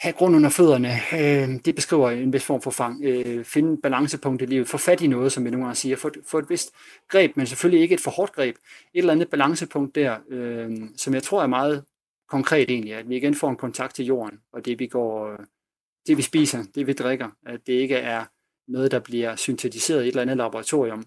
have 0.00 0.12
grund 0.12 0.36
under 0.36 0.50
fødderne, 0.50 0.92
øh, 1.12 1.60
det 1.64 1.74
beskriver 1.74 2.10
en 2.10 2.32
vis 2.32 2.44
form 2.44 2.62
for 2.62 2.70
fang. 2.70 3.04
Øh, 3.04 3.44
finde 3.44 3.80
balancepunkt 3.82 4.42
i 4.42 4.46
livet, 4.46 4.68
få 4.68 4.78
fat 4.78 5.00
i 5.00 5.06
noget, 5.06 5.32
som 5.32 5.44
vi 5.44 5.50
nogle 5.50 5.64
gange 5.66 5.76
siger, 5.76 5.96
få, 5.96 6.10
få 6.26 6.38
et 6.38 6.50
vist 6.50 6.72
greb, 7.08 7.36
men 7.36 7.46
selvfølgelig 7.46 7.82
ikke 7.82 7.94
et 7.94 8.00
for 8.00 8.10
hårdt 8.10 8.32
greb. 8.32 8.56
Et 8.94 8.98
eller 8.98 9.12
andet 9.12 9.30
balancepunkt 9.30 9.94
der, 9.94 10.16
øh, 10.30 10.70
som 10.96 11.14
jeg 11.14 11.22
tror 11.22 11.42
er 11.42 11.46
meget 11.46 11.84
konkret 12.28 12.70
egentlig, 12.70 12.94
at 12.94 13.08
vi 13.08 13.16
igen 13.16 13.34
får 13.34 13.50
en 13.50 13.56
kontakt 13.56 13.94
til 13.94 14.04
jorden, 14.04 14.38
og 14.52 14.64
det 14.64 14.78
vi 14.78 14.86
går, 14.86 15.32
øh, 15.32 15.38
det 16.06 16.16
vi 16.16 16.22
spiser, 16.22 16.64
det 16.74 16.86
vi 16.86 16.92
drikker, 16.92 17.28
at 17.46 17.60
det 17.66 17.72
ikke 17.72 17.96
er 17.96 18.24
noget, 18.68 18.90
der 18.90 18.98
bliver 18.98 19.36
syntetiseret 19.36 20.04
i 20.04 20.08
et 20.08 20.08
eller 20.08 20.22
andet 20.22 20.36
laboratorium. 20.36 21.04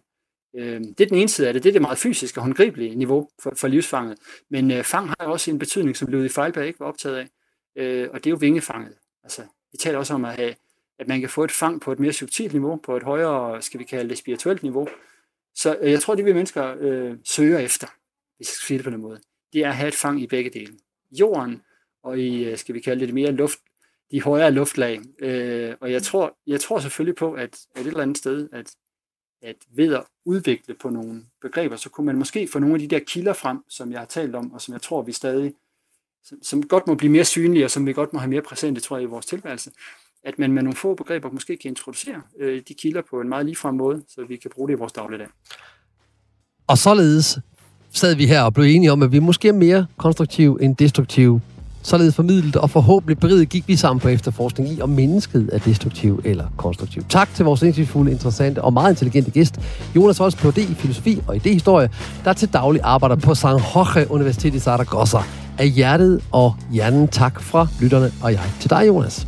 Øh, 0.56 0.82
det 0.82 1.02
er 1.02 1.06
den 1.06 1.18
ene 1.18 1.30
side 1.30 1.48
af 1.48 1.54
det, 1.54 1.64
det 1.64 1.70
er 1.70 1.74
det 1.74 1.82
meget 1.82 1.98
fysiske 1.98 2.40
og 2.40 2.44
håndgribelige 2.44 2.96
niveau 2.96 3.30
for, 3.42 3.54
for 3.58 3.68
livsfanget. 3.68 4.18
Men 4.50 4.72
øh, 4.72 4.84
fang 4.84 5.08
har 5.08 5.16
også 5.28 5.52
en 5.52 5.60
betydning, 5.60 5.96
som 5.96 6.08
Ludvig 6.08 6.32
Feilberg 6.32 6.68
ikke 6.68 6.80
var 6.80 6.86
optaget 6.86 7.16
af 7.16 7.28
øh, 7.76 8.10
og 8.12 8.24
det 8.24 8.30
er 8.30 8.32
jo 8.32 8.38
vingefanget. 8.40 8.96
Altså, 9.24 9.42
vi 9.72 9.78
taler 9.78 9.98
også 9.98 10.14
om 10.14 10.26
at, 10.26 10.36
have, 10.36 10.56
at 11.00 11.08
man 11.08 11.20
kan 11.20 11.30
få 11.30 11.44
et 11.44 11.52
fang 11.52 11.82
på 11.82 11.92
et 11.92 12.00
mere 12.00 12.14
subtilt 12.14 12.54
niveau, 12.54 12.76
på 12.76 12.98
et 12.98 13.04
højere, 13.04 13.62
skal 13.62 13.80
vi 13.80 13.86
kalde 13.86 14.10
det, 14.10 14.18
spirituelt 14.18 14.64
niveau. 14.64 14.88
Så 15.56 15.78
øh, 15.82 15.92
jeg 15.92 16.02
tror, 16.02 16.16
det 16.16 16.26
vi 16.26 16.34
mennesker 16.34 16.76
øh, 16.80 17.18
søger 17.24 17.60
efter, 17.60 17.88
hvis 18.38 18.50
jeg 18.50 18.56
skal 18.56 18.68
sige 18.68 18.78
det 18.78 18.84
på 18.84 18.92
den 18.92 19.02
måde, 19.02 19.20
det 19.54 19.64
er 19.64 19.70
at 19.70 19.76
have 19.76 19.88
et 19.88 19.96
fang 19.96 20.22
i 20.22 20.28
begge 20.28 20.50
dele. 20.50 20.74
Jorden 21.12 21.62
og 22.04 22.20
i, 22.20 22.44
øh, 22.44 22.58
skal 22.58 22.76
vi 22.76 22.80
kalde 22.80 23.00
det, 23.00 23.08
det 23.08 23.16
mere 23.16 23.32
luft, 23.32 23.60
de 24.12 24.22
højere 24.22 24.52
luftlag. 24.52 25.02
Øh, 25.20 25.76
og 25.80 25.92
jeg 25.92 26.04
tror, 26.04 26.38
jeg 26.48 26.60
tror 26.60 26.80
selvfølgelig 26.80 27.16
på, 27.16 27.34
at, 27.34 27.60
at 27.76 27.82
et 27.82 27.88
eller 27.88 28.02
andet 28.02 28.18
sted, 28.18 28.50
at, 28.52 28.76
at 29.42 29.56
ved 29.70 29.94
at 29.94 30.04
udvikle 30.26 30.74
på 30.74 30.90
nogle 30.90 31.26
begreber, 31.42 31.76
så 31.76 31.90
kunne 31.90 32.06
man 32.06 32.18
måske 32.18 32.48
få 32.48 32.60
nogle 32.60 32.76
af 32.76 32.80
de 32.80 32.88
der 32.88 33.00
kilder 33.00 33.34
frem, 33.34 33.60
som 33.70 33.92
jeg 33.92 34.00
har 34.00 34.06
talt 34.06 34.36
om, 34.36 34.54
og 34.54 34.62
som 34.62 34.74
jeg 34.74 34.82
tror, 34.82 35.02
vi 35.02 35.12
stadig 35.12 35.54
som, 36.24 36.38
som 36.44 36.64
godt 36.64 36.88
må 36.88 36.96
blive 36.96 37.12
mere 37.12 37.26
synlige, 37.26 37.66
og 37.66 37.72
som 37.72 37.86
vi 37.86 37.94
godt 37.94 38.14
må 38.14 38.20
have 38.20 38.30
mere 38.30 38.42
præsente, 38.42 38.82
tror 38.82 38.98
jeg, 38.98 39.04
i 39.04 39.08
vores 39.08 39.26
tilværelse, 39.26 39.72
at 40.24 40.40
man 40.40 40.52
med 40.52 40.64
nogle 40.64 40.76
få 40.76 40.96
begreber 40.96 41.30
måske 41.32 41.58
kan 41.58 41.70
introducere 41.70 42.22
øh, 42.40 42.62
de 42.68 42.74
kilder 42.74 43.02
på 43.10 43.22
en 43.22 43.30
meget 43.30 43.46
ligefrem 43.46 43.76
måde, 43.76 44.04
så 44.08 44.26
vi 44.28 44.36
kan 44.36 44.52
bruge 44.56 44.68
det 44.68 44.76
i 44.76 44.78
vores 44.78 44.94
dagligdag. 44.94 45.28
Og 46.68 46.78
således 46.78 47.40
sad 47.92 48.16
vi 48.16 48.26
her 48.26 48.42
og 48.42 48.54
blev 48.54 48.66
enige 48.66 48.92
om, 48.92 49.04
at 49.04 49.12
vi 49.12 49.20
måske 49.20 49.48
er 49.48 49.54
mere 49.54 49.88
konstruktive 49.98 50.64
end 50.64 50.76
destruktive. 50.76 51.42
Således 51.84 52.16
formidlet 52.16 52.56
og 52.56 52.70
forhåbentlig 52.70 53.20
beriget 53.20 53.50
gik 53.50 53.68
vi 53.68 53.76
sammen 53.76 54.00
på 54.00 54.08
efterforskning 54.08 54.70
i, 54.70 54.82
om 54.82 54.90
mennesket 54.90 55.50
er 55.54 55.58
destruktiv 55.58 56.22
eller 56.26 56.46
konstruktiv. 56.58 57.04
Tak 57.10 57.30
til 57.34 57.46
vores 57.46 57.62
indsigtsfulde, 57.62 58.12
interessante 58.12 58.62
og 58.62 58.74
meget 58.74 58.92
intelligente 58.92 59.32
gæst, 59.32 59.60
Jonas 59.96 60.18
Holst, 60.18 60.38
Ph.D. 60.38 60.58
i 60.58 60.74
filosofi 60.74 61.22
og 61.28 61.36
idehistorie, 61.36 61.90
der 62.26 62.34
til 62.34 62.54
daglig 62.54 62.82
arbejder 62.84 63.16
på 63.16 63.36
San 63.36 63.52
Jorge 63.52 64.12
Universitet 64.12 64.56
i 64.56 64.60
Zaragoza 64.60 65.18
af 65.58 65.70
hjertet 65.70 66.22
og 66.32 66.56
hjernen 66.72 67.08
tak 67.08 67.42
fra 67.42 67.68
lytterne 67.82 68.12
og 68.22 68.32
jeg 68.32 68.42
til 68.60 68.70
dig, 68.70 68.88
Jonas. 68.88 69.28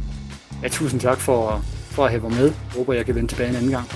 Ja, 0.64 0.68
tusind 0.68 1.00
tak 1.00 1.18
for, 1.18 1.62
for 1.90 2.06
at 2.06 2.12
have 2.12 2.24
været 2.24 2.36
med. 2.36 2.46
Jeg 2.46 2.78
håber, 2.78 2.94
jeg 2.94 3.06
kan 3.06 3.16
vende 3.16 3.28
tilbage 3.28 3.50
en 3.50 3.56
anden 3.56 3.72
gang. 3.72 3.88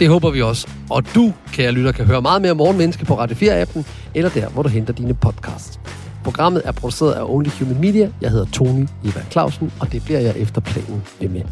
Det 0.00 0.08
håber 0.08 0.30
vi 0.30 0.42
også. 0.42 0.68
Og 0.90 1.14
du, 1.14 1.32
kære 1.52 1.72
lytter, 1.72 1.92
kan 1.92 2.04
høre 2.04 2.22
meget 2.22 2.42
mere 2.42 2.54
Morgenmenneske 2.54 3.04
på 3.04 3.18
Radio 3.18 3.36
4-appen, 3.36 3.82
eller 4.14 4.30
der, 4.30 4.48
hvor 4.48 4.62
du 4.62 4.68
henter 4.68 4.92
dine 4.92 5.14
podcasts. 5.14 5.80
Programmet 6.24 6.62
er 6.64 6.72
produceret 6.72 7.12
af 7.12 7.24
Only 7.24 7.48
Human 7.48 7.80
Media. 7.80 8.10
Jeg 8.20 8.30
hedder 8.30 8.46
Tony 8.52 8.86
Eva 9.04 9.24
Clausen, 9.30 9.72
og 9.80 9.92
det 9.92 10.04
bliver 10.04 10.20
jeg 10.20 10.36
efter 10.36 10.60
planen 10.60 11.02
ved 11.20 11.28
med. 11.28 11.42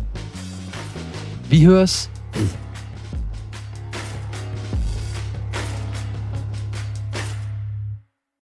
Vi 1.50 1.64
høres 1.64 2.11
ved. 2.35 2.48